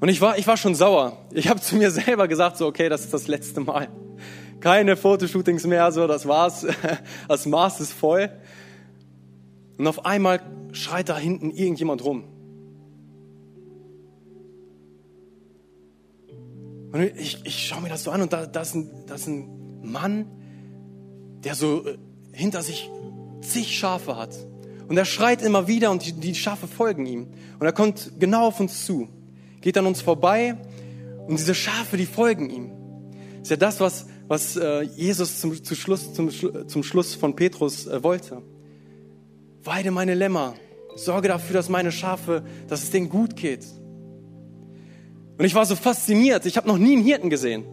Und 0.00 0.08
ich 0.08 0.20
war, 0.20 0.38
ich 0.38 0.46
war 0.46 0.56
schon 0.56 0.74
sauer. 0.74 1.18
Ich 1.32 1.48
habe 1.48 1.60
zu 1.60 1.76
mir 1.76 1.90
selber 1.90 2.28
gesagt, 2.28 2.56
so, 2.56 2.66
okay, 2.66 2.88
das 2.88 3.02
ist 3.02 3.12
das 3.12 3.26
letzte 3.26 3.60
Mal. 3.60 3.88
Keine 4.60 4.96
Fotoshootings 4.96 5.66
mehr, 5.66 5.92
so, 5.92 6.06
das 6.06 6.26
war's. 6.26 6.66
Das 7.28 7.46
Maß 7.46 7.80
ist 7.80 7.92
voll. 7.92 8.30
Und 9.76 9.86
auf 9.86 10.04
einmal 10.04 10.40
schreit 10.72 11.08
da 11.08 11.16
hinten 11.16 11.50
irgendjemand 11.50 12.04
rum. 12.04 12.24
Und 16.92 17.02
ich, 17.02 17.38
ich 17.44 17.66
schaue 17.66 17.82
mir 17.82 17.88
das 17.88 18.04
so 18.04 18.10
an 18.10 18.22
und 18.22 18.32
da, 18.32 18.46
da, 18.46 18.62
ist 18.62 18.74
ein, 18.74 18.90
da 19.06 19.14
ist 19.14 19.28
ein 19.28 19.82
Mann, 19.82 20.26
der 21.44 21.54
so 21.54 21.86
äh, 21.86 21.98
hinter 22.32 22.62
sich 22.62 22.90
zig 23.42 23.78
Schafe 23.78 24.16
hat. 24.16 24.34
Und 24.88 24.96
er 24.96 25.04
schreit 25.04 25.42
immer 25.42 25.68
wieder 25.68 25.90
und 25.90 26.24
die, 26.24 26.34
Schafe 26.34 26.66
folgen 26.66 27.04
ihm. 27.04 27.28
Und 27.58 27.66
er 27.66 27.72
kommt 27.72 28.12
genau 28.18 28.46
auf 28.46 28.58
uns 28.58 28.86
zu, 28.86 29.08
geht 29.60 29.76
an 29.76 29.86
uns 29.86 30.00
vorbei 30.00 30.56
und 31.26 31.38
diese 31.38 31.54
Schafe, 31.54 31.98
die 31.98 32.06
folgen 32.06 32.48
ihm. 32.48 32.70
Das 33.32 33.42
ist 33.42 33.50
ja 33.50 33.56
das, 33.56 33.80
was, 33.80 34.06
was 34.28 34.56
äh, 34.56 34.82
Jesus 34.82 35.40
zum, 35.40 35.64
zum, 35.64 35.76
Schluss, 35.76 36.12
zum, 36.12 36.30
zum 36.68 36.82
Schluss 36.82 37.14
von 37.14 37.34
Petrus 37.34 37.86
äh, 37.86 38.02
wollte. 38.02 38.42
Weide 39.64 39.90
meine 39.90 40.14
Lämmer, 40.14 40.54
sorge 40.94 41.28
dafür, 41.28 41.54
dass 41.54 41.68
meine 41.68 41.90
Schafe, 41.90 42.44
dass 42.68 42.82
es 42.82 42.90
denen 42.90 43.08
gut 43.08 43.36
geht. 43.36 43.64
Und 45.38 45.44
ich 45.44 45.54
war 45.54 45.64
so 45.64 45.76
fasziniert. 45.76 46.46
Ich 46.46 46.56
habe 46.56 46.68
noch 46.68 46.78
nie 46.78 46.94
einen 46.94 47.04
Hirten 47.04 47.30
gesehen. 47.30 47.64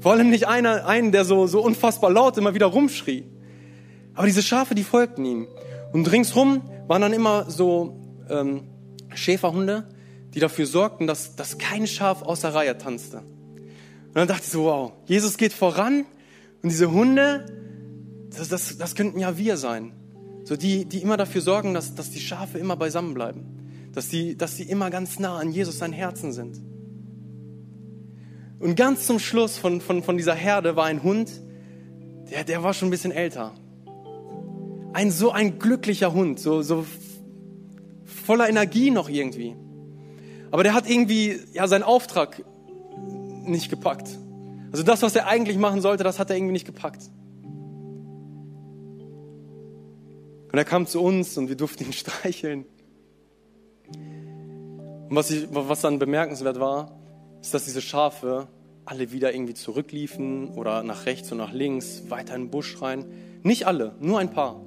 Vor 0.00 0.12
allem 0.12 0.30
nicht 0.30 0.48
einer, 0.48 0.86
einen, 0.86 1.12
der 1.12 1.24
so, 1.24 1.46
so 1.46 1.62
unfassbar 1.62 2.10
laut 2.10 2.36
immer 2.36 2.54
wieder 2.54 2.66
rumschrie. 2.66 3.24
Aber 4.14 4.26
diese 4.26 4.42
Schafe, 4.42 4.74
die 4.74 4.82
folgten 4.82 5.24
ihm. 5.24 5.46
Und 5.92 6.10
ringsrum 6.10 6.62
waren 6.88 7.02
dann 7.02 7.12
immer 7.12 7.50
so 7.50 8.00
ähm, 8.28 8.62
Schäferhunde, 9.14 9.88
die 10.34 10.40
dafür 10.40 10.66
sorgten, 10.66 11.06
dass, 11.06 11.36
dass 11.36 11.58
kein 11.58 11.86
Schaf 11.86 12.22
aus 12.22 12.40
der 12.40 12.54
Reihe 12.54 12.76
tanzte. 12.78 13.22
Und 14.12 14.16
dann 14.16 14.28
dachte 14.28 14.42
ich 14.44 14.50
so, 14.50 14.64
wow, 14.64 14.92
Jesus 15.06 15.38
geht 15.38 15.54
voran 15.54 16.04
und 16.62 16.68
diese 16.68 16.90
Hunde, 16.92 17.46
das, 18.36 18.48
das, 18.48 18.76
das 18.76 18.94
könnten 18.94 19.18
ja 19.18 19.38
wir 19.38 19.56
sein. 19.56 19.92
So 20.44 20.54
die, 20.54 20.84
die 20.84 20.98
immer 20.98 21.16
dafür 21.16 21.40
sorgen, 21.40 21.72
dass, 21.72 21.94
dass 21.94 22.10
die 22.10 22.20
Schafe 22.20 22.58
immer 22.58 22.76
beisammen 22.76 23.14
bleiben. 23.14 23.46
Dass 23.94 24.10
die, 24.10 24.36
dass 24.36 24.56
die 24.56 24.64
immer 24.64 24.90
ganz 24.90 25.18
nah 25.18 25.38
an 25.38 25.50
Jesus 25.50 25.78
sein 25.78 25.94
Herzen 25.94 26.32
sind. 26.32 26.60
Und 28.58 28.76
ganz 28.76 29.06
zum 29.06 29.18
Schluss 29.18 29.56
von, 29.56 29.80
von, 29.80 30.02
von 30.02 30.18
dieser 30.18 30.34
Herde 30.34 30.76
war 30.76 30.84
ein 30.84 31.02
Hund, 31.02 31.30
der, 32.30 32.44
der 32.44 32.62
war 32.62 32.74
schon 32.74 32.88
ein 32.88 32.90
bisschen 32.90 33.12
älter. 33.12 33.54
Ein 34.92 35.10
so 35.10 35.32
ein 35.32 35.58
glücklicher 35.58 36.12
Hund, 36.12 36.38
so, 36.38 36.60
so 36.60 36.84
voller 38.04 38.46
Energie 38.46 38.90
noch 38.90 39.08
irgendwie. 39.08 39.56
Aber 40.50 40.64
der 40.64 40.74
hat 40.74 40.88
irgendwie 40.88 41.40
ja 41.54 41.66
seinen 41.66 41.82
Auftrag 41.82 42.44
nicht 43.44 43.70
gepackt. 43.70 44.08
Also 44.70 44.84
das, 44.84 45.02
was 45.02 45.14
er 45.14 45.26
eigentlich 45.26 45.58
machen 45.58 45.80
sollte, 45.80 46.04
das 46.04 46.18
hat 46.18 46.30
er 46.30 46.36
irgendwie 46.36 46.52
nicht 46.52 46.66
gepackt. 46.66 47.10
Und 50.50 50.58
er 50.58 50.64
kam 50.64 50.86
zu 50.86 51.02
uns 51.02 51.38
und 51.38 51.48
wir 51.48 51.56
durften 51.56 51.84
ihn 51.84 51.92
streicheln. 51.92 52.66
Und 55.08 55.16
was, 55.16 55.30
ich, 55.30 55.46
was 55.50 55.80
dann 55.80 55.98
bemerkenswert 55.98 56.60
war, 56.60 56.98
ist, 57.40 57.52
dass 57.54 57.64
diese 57.64 57.80
Schafe 57.80 58.48
alle 58.84 59.12
wieder 59.12 59.34
irgendwie 59.34 59.54
zurückliefen 59.54 60.48
oder 60.50 60.82
nach 60.82 61.06
rechts 61.06 61.30
und 61.32 61.38
nach 61.38 61.52
links, 61.52 62.04
weiter 62.08 62.34
in 62.34 62.44
den 62.44 62.50
Busch 62.50 62.80
rein. 62.80 63.04
Nicht 63.42 63.66
alle, 63.66 63.94
nur 64.00 64.18
ein 64.18 64.30
paar. 64.30 64.60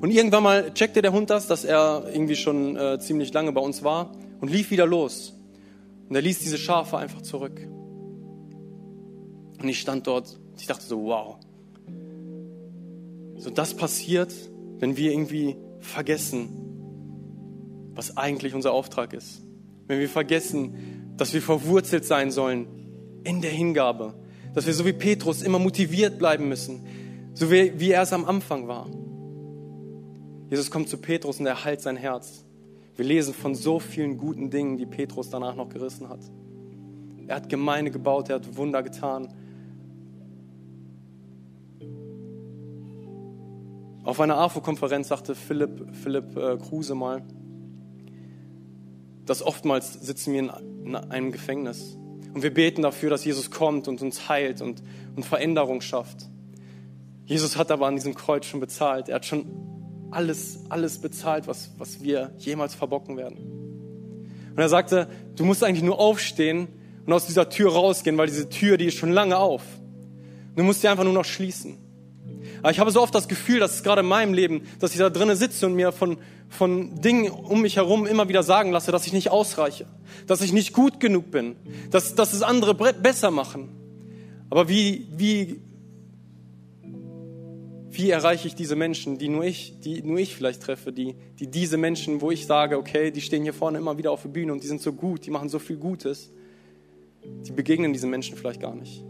Und 0.00 0.10
irgendwann 0.10 0.42
mal 0.44 0.74
checkte 0.74 1.02
der 1.02 1.12
Hund 1.12 1.30
das, 1.30 1.46
dass 1.46 1.64
er 1.64 2.04
irgendwie 2.12 2.36
schon 2.36 2.76
äh, 2.76 2.98
ziemlich 3.00 3.32
lange 3.32 3.52
bei 3.52 3.60
uns 3.60 3.82
war 3.82 4.12
und 4.40 4.50
lief 4.50 4.70
wieder 4.70 4.86
los. 4.86 5.34
Und 6.08 6.14
er 6.14 6.22
ließ 6.22 6.38
diese 6.38 6.58
Schafe 6.58 6.98
einfach 6.98 7.22
zurück. 7.22 7.60
Und 9.60 9.68
ich 9.68 9.80
stand 9.80 10.06
dort, 10.06 10.38
ich 10.58 10.66
dachte 10.66 10.84
so, 10.84 11.04
wow. 11.04 11.36
So 13.36 13.50
das 13.50 13.74
passiert, 13.74 14.32
wenn 14.78 14.96
wir 14.96 15.12
irgendwie 15.12 15.56
vergessen, 15.80 16.48
was 17.94 18.16
eigentlich 18.16 18.54
unser 18.54 18.72
Auftrag 18.72 19.12
ist. 19.12 19.42
Wenn 19.86 20.00
wir 20.00 20.08
vergessen, 20.08 21.14
dass 21.16 21.32
wir 21.34 21.42
verwurzelt 21.42 22.04
sein 22.04 22.30
sollen 22.30 22.66
in 23.24 23.40
der 23.40 23.50
Hingabe. 23.50 24.14
Dass 24.54 24.66
wir 24.66 24.74
so 24.74 24.84
wie 24.84 24.92
Petrus 24.92 25.42
immer 25.42 25.58
motiviert 25.58 26.18
bleiben 26.18 26.48
müssen. 26.48 26.86
So 27.34 27.50
wie, 27.50 27.78
wie 27.78 27.90
er 27.90 28.02
es 28.02 28.12
am 28.12 28.24
Anfang 28.24 28.68
war. 28.68 28.88
Jesus 30.50 30.70
kommt 30.70 30.88
zu 30.88 30.96
Petrus 30.96 31.40
und 31.40 31.46
er 31.46 31.64
heilt 31.64 31.80
sein 31.80 31.96
Herz. 31.96 32.44
Wir 32.96 33.04
lesen 33.04 33.34
von 33.34 33.54
so 33.54 33.78
vielen 33.78 34.18
guten 34.18 34.50
Dingen, 34.50 34.76
die 34.76 34.86
Petrus 34.86 35.30
danach 35.30 35.54
noch 35.54 35.68
gerissen 35.68 36.08
hat. 36.08 36.20
Er 37.26 37.36
hat 37.36 37.48
Gemeinde 37.48 37.90
gebaut, 37.90 38.28
er 38.28 38.36
hat 38.36 38.56
Wunder 38.56 38.82
getan. 38.82 39.28
Auf 44.08 44.20
einer 44.20 44.38
AFO-Konferenz 44.38 45.08
sagte 45.08 45.34
Philipp, 45.34 45.94
Philipp 46.02 46.34
äh, 46.34 46.56
Kruse 46.56 46.94
mal, 46.94 47.22
dass 49.26 49.42
oftmals 49.42 49.92
sitzen 49.92 50.32
wir 50.32 50.40
in, 50.40 50.50
in 50.86 50.96
einem 50.96 51.30
Gefängnis 51.30 51.98
und 52.32 52.42
wir 52.42 52.54
beten 52.54 52.80
dafür, 52.80 53.10
dass 53.10 53.26
Jesus 53.26 53.50
kommt 53.50 53.86
und 53.86 54.00
uns 54.00 54.30
heilt 54.30 54.62
und, 54.62 54.82
und 55.14 55.26
Veränderung 55.26 55.82
schafft. 55.82 56.26
Jesus 57.26 57.58
hat 57.58 57.70
aber 57.70 57.86
an 57.86 57.96
diesem 57.96 58.14
Kreuz 58.14 58.46
schon 58.46 58.60
bezahlt. 58.60 59.10
Er 59.10 59.16
hat 59.16 59.26
schon 59.26 59.44
alles, 60.10 60.60
alles 60.70 61.02
bezahlt, 61.02 61.46
was, 61.46 61.72
was 61.76 62.02
wir 62.02 62.32
jemals 62.38 62.74
verbocken 62.74 63.18
werden. 63.18 63.36
Und 63.36 64.58
er 64.58 64.70
sagte, 64.70 65.08
du 65.36 65.44
musst 65.44 65.62
eigentlich 65.62 65.84
nur 65.84 65.98
aufstehen 65.98 66.68
und 67.04 67.12
aus 67.12 67.26
dieser 67.26 67.50
Tür 67.50 67.72
rausgehen, 67.74 68.16
weil 68.16 68.28
diese 68.28 68.48
Tür, 68.48 68.78
die 68.78 68.86
ist 68.86 68.96
schon 68.96 69.12
lange 69.12 69.36
auf. 69.36 69.64
Du 70.56 70.62
musst 70.62 70.80
sie 70.80 70.88
einfach 70.88 71.04
nur 71.04 71.12
noch 71.12 71.26
schließen. 71.26 71.87
Aber 72.60 72.70
ich 72.70 72.78
habe 72.80 72.90
so 72.90 73.02
oft 73.02 73.14
das 73.14 73.28
Gefühl, 73.28 73.60
dass 73.60 73.74
es 73.74 73.82
gerade 73.82 74.00
in 74.00 74.06
meinem 74.06 74.34
Leben, 74.34 74.62
dass 74.80 74.92
ich 74.92 74.98
da 74.98 75.10
drinnen 75.10 75.36
sitze 75.36 75.66
und 75.66 75.74
mir 75.74 75.92
von, 75.92 76.18
von 76.48 77.00
Dingen 77.00 77.30
um 77.30 77.62
mich 77.62 77.76
herum 77.76 78.06
immer 78.06 78.28
wieder 78.28 78.42
sagen 78.42 78.72
lasse, 78.72 78.92
dass 78.92 79.06
ich 79.06 79.12
nicht 79.12 79.30
ausreiche, 79.30 79.86
dass 80.26 80.40
ich 80.40 80.52
nicht 80.52 80.72
gut 80.72 81.00
genug 81.00 81.30
bin, 81.30 81.56
dass, 81.90 82.14
dass 82.14 82.32
es 82.32 82.42
andere 82.42 82.74
besser 82.74 83.30
machen. 83.30 83.70
Aber 84.50 84.68
wie, 84.68 85.06
wie 85.16 85.60
wie 87.98 88.10
erreiche 88.10 88.46
ich 88.46 88.54
diese 88.54 88.76
Menschen, 88.76 89.18
die 89.18 89.28
nur 89.28 89.42
ich, 89.42 89.80
die 89.80 90.02
nur 90.02 90.18
ich 90.18 90.36
vielleicht 90.36 90.62
treffe, 90.62 90.92
die, 90.92 91.16
die 91.40 91.48
diese 91.48 91.76
Menschen, 91.78 92.20
wo 92.20 92.30
ich 92.30 92.46
sage, 92.46 92.78
okay, 92.78 93.10
die 93.10 93.20
stehen 93.20 93.42
hier 93.42 93.52
vorne 93.52 93.78
immer 93.78 93.98
wieder 93.98 94.12
auf 94.12 94.22
der 94.22 94.28
Bühne 94.28 94.52
und 94.52 94.62
die 94.62 94.68
sind 94.68 94.80
so 94.80 94.92
gut, 94.92 95.26
die 95.26 95.32
machen 95.32 95.48
so 95.48 95.58
viel 95.58 95.78
Gutes, 95.78 96.30
die 97.24 97.50
begegnen 97.50 97.92
diesen 97.92 98.08
Menschen 98.08 98.36
vielleicht 98.36 98.60
gar 98.60 98.76
nicht. 98.76 99.02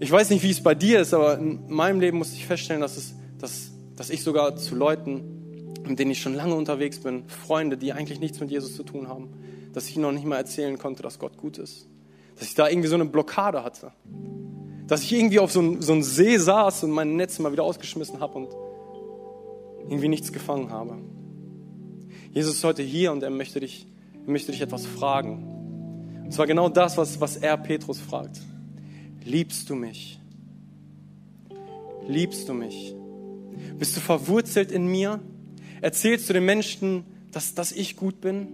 Ich 0.00 0.10
weiß 0.10 0.30
nicht, 0.30 0.42
wie 0.42 0.50
es 0.50 0.62
bei 0.62 0.74
dir 0.74 1.00
ist, 1.00 1.14
aber 1.14 1.38
in 1.38 1.68
meinem 1.68 2.00
Leben 2.00 2.18
musste 2.18 2.36
ich 2.36 2.46
feststellen, 2.46 2.80
dass, 2.80 2.96
es, 2.96 3.14
dass, 3.38 3.70
dass 3.96 4.10
ich 4.10 4.24
sogar 4.24 4.56
zu 4.56 4.74
Leuten, 4.74 5.74
mit 5.86 5.98
denen 5.98 6.10
ich 6.10 6.20
schon 6.20 6.34
lange 6.34 6.54
unterwegs 6.54 6.98
bin, 6.98 7.28
Freunde, 7.28 7.76
die 7.76 7.92
eigentlich 7.92 8.18
nichts 8.18 8.40
mit 8.40 8.50
Jesus 8.50 8.74
zu 8.74 8.82
tun 8.82 9.08
haben, 9.08 9.28
dass 9.72 9.88
ich 9.88 9.94
ihnen 9.94 10.02
noch 10.02 10.12
nicht 10.12 10.26
mal 10.26 10.36
erzählen 10.36 10.78
konnte, 10.78 11.02
dass 11.02 11.18
Gott 11.18 11.36
gut 11.36 11.58
ist. 11.58 11.86
Dass 12.36 12.48
ich 12.48 12.54
da 12.54 12.68
irgendwie 12.68 12.88
so 12.88 12.96
eine 12.96 13.04
Blockade 13.04 13.62
hatte 13.62 13.92
dass 14.90 15.04
ich 15.04 15.12
irgendwie 15.12 15.38
auf 15.38 15.52
so 15.52 15.60
einem 15.60 15.80
so 15.80 16.00
See 16.02 16.36
saß 16.36 16.82
und 16.82 16.90
mein 16.90 17.14
Netz 17.14 17.38
mal 17.38 17.52
wieder 17.52 17.62
ausgeschmissen 17.62 18.18
habe 18.18 18.34
und 18.34 18.48
irgendwie 19.88 20.08
nichts 20.08 20.32
gefangen 20.32 20.72
habe. 20.72 20.98
Jesus 22.32 22.56
ist 22.56 22.64
heute 22.64 22.82
hier 22.82 23.12
und 23.12 23.22
er 23.22 23.30
möchte 23.30 23.60
dich, 23.60 23.86
er 24.26 24.32
möchte 24.32 24.50
dich 24.50 24.60
etwas 24.60 24.86
fragen. 24.86 26.24
Und 26.24 26.32
zwar 26.32 26.48
genau 26.48 26.68
das, 26.68 26.98
was, 26.98 27.20
was 27.20 27.36
er 27.36 27.56
Petrus 27.56 28.00
fragt. 28.00 28.40
Liebst 29.24 29.70
du 29.70 29.74
mich? 29.74 30.18
Liebst 32.08 32.48
du 32.48 32.54
mich? 32.54 32.94
Bist 33.78 33.96
du 33.96 34.00
verwurzelt 34.00 34.72
in 34.72 34.86
mir? 34.86 35.20
Erzählst 35.80 36.28
du 36.28 36.32
den 36.32 36.44
Menschen, 36.44 37.04
dass, 37.30 37.54
dass 37.54 37.72
ich 37.72 37.96
gut 37.96 38.20
bin? 38.20 38.48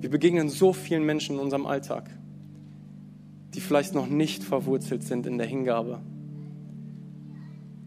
Wir 0.00 0.10
begegnen 0.10 0.48
so 0.48 0.72
vielen 0.72 1.04
Menschen 1.04 1.36
in 1.36 1.42
unserem 1.42 1.66
Alltag 1.66 2.10
die 3.56 3.62
vielleicht 3.62 3.94
noch 3.94 4.06
nicht 4.06 4.44
verwurzelt 4.44 5.02
sind 5.02 5.26
in 5.26 5.38
der 5.38 5.46
Hingabe. 5.46 6.02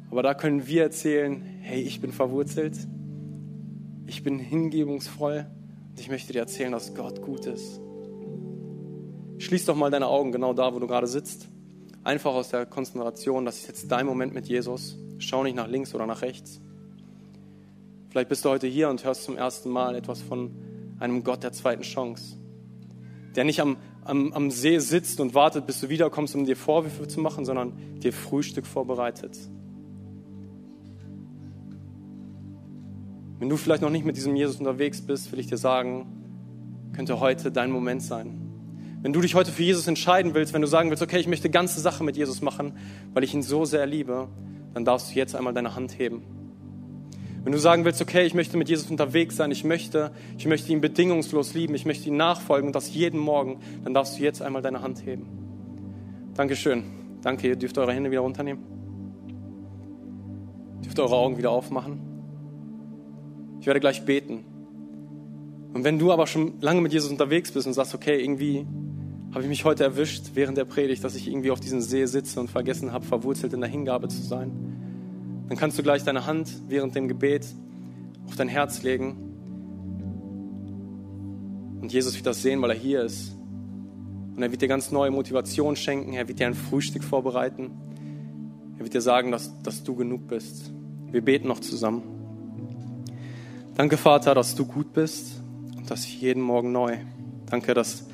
Aber 0.09 0.23
da 0.23 0.33
können 0.33 0.65
wir 0.65 0.81
erzählen, 0.81 1.43
hey, 1.61 1.79
ich 1.81 2.01
bin 2.01 2.11
verwurzelt, 2.11 2.75
ich 4.07 4.23
bin 4.23 4.39
hingebungsvoll 4.39 5.45
und 5.91 5.99
ich 5.99 6.09
möchte 6.09 6.33
dir 6.33 6.39
erzählen, 6.39 6.71
dass 6.71 6.95
Gott 6.95 7.21
gut 7.21 7.45
ist. 7.45 7.79
Schließ 9.39 9.65
doch 9.65 9.75
mal 9.75 9.89
deine 9.89 10.07
Augen 10.07 10.33
genau 10.33 10.53
da, 10.53 10.73
wo 10.75 10.79
du 10.79 10.87
gerade 10.87 11.07
sitzt. 11.07 11.47
Einfach 12.03 12.33
aus 12.33 12.49
der 12.49 12.65
Konzentration, 12.65 13.45
das 13.45 13.57
ist 13.57 13.67
jetzt 13.67 13.91
dein 13.91 14.05
Moment 14.05 14.33
mit 14.33 14.47
Jesus. 14.47 14.97
Schau 15.17 15.43
nicht 15.43 15.55
nach 15.55 15.67
links 15.67 15.95
oder 15.95 16.05
nach 16.05 16.21
rechts. 16.21 16.59
Vielleicht 18.09 18.27
bist 18.27 18.43
du 18.43 18.49
heute 18.49 18.67
hier 18.67 18.89
und 18.89 19.03
hörst 19.05 19.23
zum 19.23 19.37
ersten 19.37 19.69
Mal 19.69 19.95
etwas 19.95 20.21
von 20.21 20.51
einem 20.99 21.23
Gott 21.23 21.43
der 21.43 21.53
zweiten 21.53 21.83
Chance, 21.83 22.37
der 23.35 23.45
nicht 23.45 23.61
am, 23.61 23.77
am, 24.03 24.33
am 24.33 24.51
See 24.51 24.77
sitzt 24.79 25.21
und 25.21 25.33
wartet, 25.33 25.65
bis 25.65 25.79
du 25.79 25.87
wiederkommst, 25.87 26.35
um 26.35 26.43
dir 26.45 26.57
Vorwürfe 26.57 27.07
zu 27.07 27.21
machen, 27.21 27.45
sondern 27.45 27.73
dir 27.99 28.11
Frühstück 28.11 28.65
vorbereitet. 28.65 29.37
Wenn 33.37 33.47
du 33.47 33.55
vielleicht 33.55 33.83
noch 33.83 33.89
nicht 33.89 34.05
mit 34.05 34.17
diesem 34.17 34.35
Jesus 34.35 34.57
unterwegs 34.57 35.01
bist, 35.01 35.31
will 35.31 35.39
ich 35.39 35.47
dir 35.47 35.57
sagen, 35.57 36.91
könnte 36.93 37.21
heute 37.21 37.53
dein 37.53 37.71
Moment 37.71 38.01
sein. 38.01 38.48
Wenn 39.01 39.13
du 39.13 39.21
dich 39.21 39.33
heute 39.33 39.51
für 39.51 39.63
Jesus 39.63 39.87
entscheiden 39.87 40.33
willst, 40.33 40.53
wenn 40.53 40.61
du 40.61 40.67
sagen 40.67 40.89
willst, 40.89 41.01
okay, 41.01 41.19
ich 41.19 41.27
möchte 41.27 41.49
ganze 41.49 41.79
Sache 41.79 42.03
mit 42.03 42.17
Jesus 42.17 42.41
machen, 42.41 42.73
weil 43.13 43.23
ich 43.23 43.33
ihn 43.33 43.43
so 43.43 43.63
sehr 43.63 43.85
liebe, 43.85 44.27
dann 44.73 44.83
darfst 44.83 45.11
du 45.11 45.15
jetzt 45.15 45.35
einmal 45.35 45.53
deine 45.53 45.75
Hand 45.75 45.97
heben. 45.97 46.23
Wenn 47.43 47.53
du 47.53 47.59
sagen 47.59 47.85
willst, 47.85 48.01
okay, 48.01 48.25
ich 48.25 48.33
möchte 48.33 48.57
mit 48.57 48.67
Jesus 48.67 48.91
unterwegs 48.91 49.37
sein, 49.37 49.51
ich 49.51 49.63
möchte, 49.63 50.11
ich 50.37 50.45
möchte 50.45 50.73
ihn 50.73 50.81
bedingungslos 50.81 51.53
lieben, 51.53 51.73
ich 51.75 51.85
möchte 51.85 52.09
ihm 52.09 52.17
nachfolgen 52.17 52.67
und 52.67 52.75
das 52.75 52.93
jeden 52.93 53.19
Morgen, 53.19 53.59
dann 53.85 53.93
darfst 53.93 54.19
du 54.19 54.23
jetzt 54.23 54.41
einmal 54.41 54.61
deine 54.61 54.81
Hand 54.81 55.05
heben. 55.05 55.27
Dankeschön. 56.33 56.83
Danke, 57.21 57.47
ihr 57.47 57.55
dürft 57.55 57.77
eure 57.77 57.93
Hände 57.93 58.11
wieder 58.11 58.21
runternehmen. 58.21 58.63
Ihr 60.77 60.83
dürft 60.83 60.99
eure 60.99 61.15
Augen 61.15 61.37
wieder 61.37 61.51
aufmachen. 61.51 62.01
Ich 63.61 63.67
werde 63.67 63.79
gleich 63.79 64.03
beten. 64.03 64.43
Und 65.73 65.85
wenn 65.85 65.99
du 65.99 66.11
aber 66.11 66.27
schon 66.27 66.59
lange 66.59 66.81
mit 66.81 66.91
Jesus 66.91 67.09
unterwegs 67.09 67.51
bist 67.51 67.67
und 67.67 67.73
sagst, 67.73 67.95
okay, 67.95 68.21
irgendwie 68.21 68.65
habe 69.31 69.43
ich 69.43 69.49
mich 69.49 69.65
heute 69.65 69.83
erwischt 69.83 70.31
während 70.33 70.57
der 70.57 70.65
Predigt, 70.65 71.03
dass 71.03 71.15
ich 71.15 71.27
irgendwie 71.27 71.51
auf 71.51 71.59
diesem 71.59 71.81
See 71.81 72.05
sitze 72.05 72.39
und 72.39 72.49
vergessen 72.49 72.91
habe, 72.91 73.05
verwurzelt 73.05 73.53
in 73.53 73.61
der 73.61 73.69
Hingabe 73.69 74.07
zu 74.07 74.21
sein 74.21 74.51
dann 75.49 75.57
kannst 75.57 75.79
du 75.79 75.83
gleich 75.83 76.03
deine 76.03 76.27
Hand 76.27 76.61
während 76.67 76.93
dem 76.95 77.07
Gebet 77.07 77.47
auf 78.27 78.35
dein 78.35 78.47
Herz 78.47 78.83
legen 78.83 79.29
und 81.81 81.91
Jesus 81.91 82.15
wird 82.15 82.27
das 82.27 82.41
sehen, 82.41 82.61
weil 82.61 82.69
er 82.69 82.75
hier 82.75 83.01
ist. 83.01 83.35
Und 84.35 84.43
er 84.43 84.51
wird 84.51 84.61
dir 84.61 84.67
ganz 84.67 84.91
neue 84.91 85.09
Motivation 85.11 85.75
schenken. 85.75 86.13
Er 86.13 86.27
wird 86.27 86.39
dir 86.39 86.47
ein 86.47 86.53
Frühstück 86.53 87.03
vorbereiten. 87.03 87.71
Er 88.77 88.83
wird 88.83 88.93
dir 88.93 89.01
sagen, 89.01 89.31
dass, 89.31 89.59
dass 89.63 89.83
du 89.83 89.95
genug 89.95 90.27
bist. 90.27 90.71
Wir 91.11 91.21
beten 91.21 91.47
noch 91.47 91.59
zusammen. 91.59 92.03
Danke, 93.75 93.97
Vater, 93.97 94.35
dass 94.35 94.55
du 94.55 94.65
gut 94.65 94.93
bist 94.93 95.41
und 95.77 95.89
das 95.89 96.07
jeden 96.19 96.43
Morgen 96.43 96.71
neu. 96.71 96.97
Danke, 97.47 97.73
dass, 97.73 98.05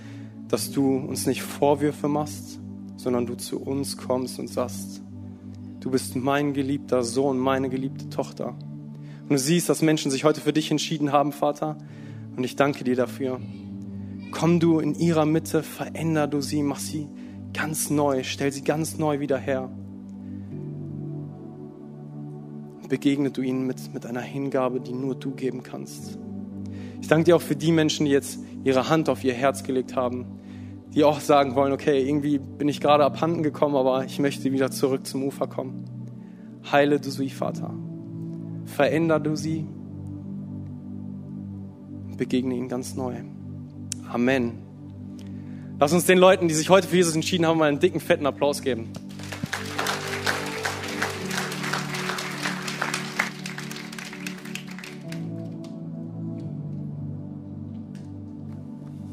dass 0.47 0.71
du 0.71 0.97
uns 0.97 1.25
nicht 1.25 1.41
Vorwürfe 1.41 2.07
machst, 2.07 2.59
sondern 2.97 3.25
du 3.25 3.35
zu 3.35 3.59
uns 3.61 3.97
kommst 3.97 4.39
und 4.39 4.47
sagst, 4.47 5.01
du 5.79 5.91
bist 5.91 6.15
mein 6.15 6.53
geliebter 6.53 7.03
Sohn, 7.03 7.37
meine 7.37 7.69
geliebte 7.69 8.09
Tochter. 8.09 8.55
Und 9.23 9.31
du 9.31 9.37
siehst, 9.37 9.69
dass 9.69 9.81
Menschen 9.81 10.11
sich 10.11 10.23
heute 10.23 10.41
für 10.41 10.53
dich 10.53 10.69
entschieden 10.71 11.11
haben, 11.11 11.31
Vater. 11.31 11.77
Und 12.35 12.43
ich 12.43 12.55
danke 12.55 12.83
dir 12.83 12.95
dafür. 12.95 13.39
Komm 14.31 14.59
du 14.59 14.79
in 14.79 14.93
ihrer 14.95 15.25
Mitte, 15.25 15.63
veränder 15.63 16.27
du 16.27 16.41
sie, 16.41 16.61
mach 16.61 16.79
sie 16.79 17.07
ganz 17.53 17.89
neu, 17.89 18.23
stell 18.23 18.51
sie 18.51 18.63
ganz 18.63 18.97
neu 18.97 19.19
wieder 19.19 19.37
her. 19.37 19.69
Begegne 22.87 23.31
du 23.31 23.41
ihnen 23.41 23.65
mit, 23.65 23.93
mit 23.93 24.05
einer 24.05 24.21
Hingabe, 24.21 24.79
die 24.79 24.93
nur 24.93 25.15
du 25.15 25.31
geben 25.31 25.63
kannst. 25.63 26.19
Ich 27.05 27.09
danke 27.09 27.25
dir 27.25 27.35
auch 27.35 27.41
für 27.43 27.55
die 27.55 27.71
Menschen, 27.71 28.07
die 28.07 28.11
jetzt 28.11 28.39
ihre 28.63 28.89
Hand 28.89 29.09
auf 29.09 29.23
ihr 29.23 29.35
Herz 29.35 29.63
gelegt 29.63 29.95
haben, 29.95 30.25
die 30.95 31.03
auch 31.03 31.19
sagen 31.19 31.53
wollen, 31.53 31.71
okay, 31.71 32.03
irgendwie 32.03 32.39
bin 32.39 32.67
ich 32.67 32.81
gerade 32.81 33.05
abhanden 33.05 33.43
gekommen, 33.43 33.75
aber 33.75 34.05
ich 34.05 34.17
möchte 34.17 34.51
wieder 34.51 34.71
zurück 34.71 35.05
zum 35.05 35.21
Ufer 35.21 35.45
kommen. 35.45 35.85
Heile 36.71 36.99
du 36.99 37.11
sie, 37.11 37.29
Vater. 37.29 37.75
Veränder 38.65 39.19
du 39.19 39.35
sie. 39.35 39.67
Begegne 42.17 42.55
ihnen 42.55 42.69
ganz 42.69 42.95
neu. 42.95 43.17
Amen. 44.11 44.53
Lass 45.79 45.93
uns 45.93 46.05
den 46.05 46.17
Leuten, 46.17 46.47
die 46.47 46.55
sich 46.55 46.71
heute 46.71 46.87
für 46.87 46.95
Jesus 46.95 47.13
entschieden 47.13 47.45
haben, 47.45 47.59
mal 47.59 47.69
einen 47.69 47.79
dicken, 47.79 47.99
fetten 47.99 48.25
Applaus 48.25 48.63
geben. 48.63 48.89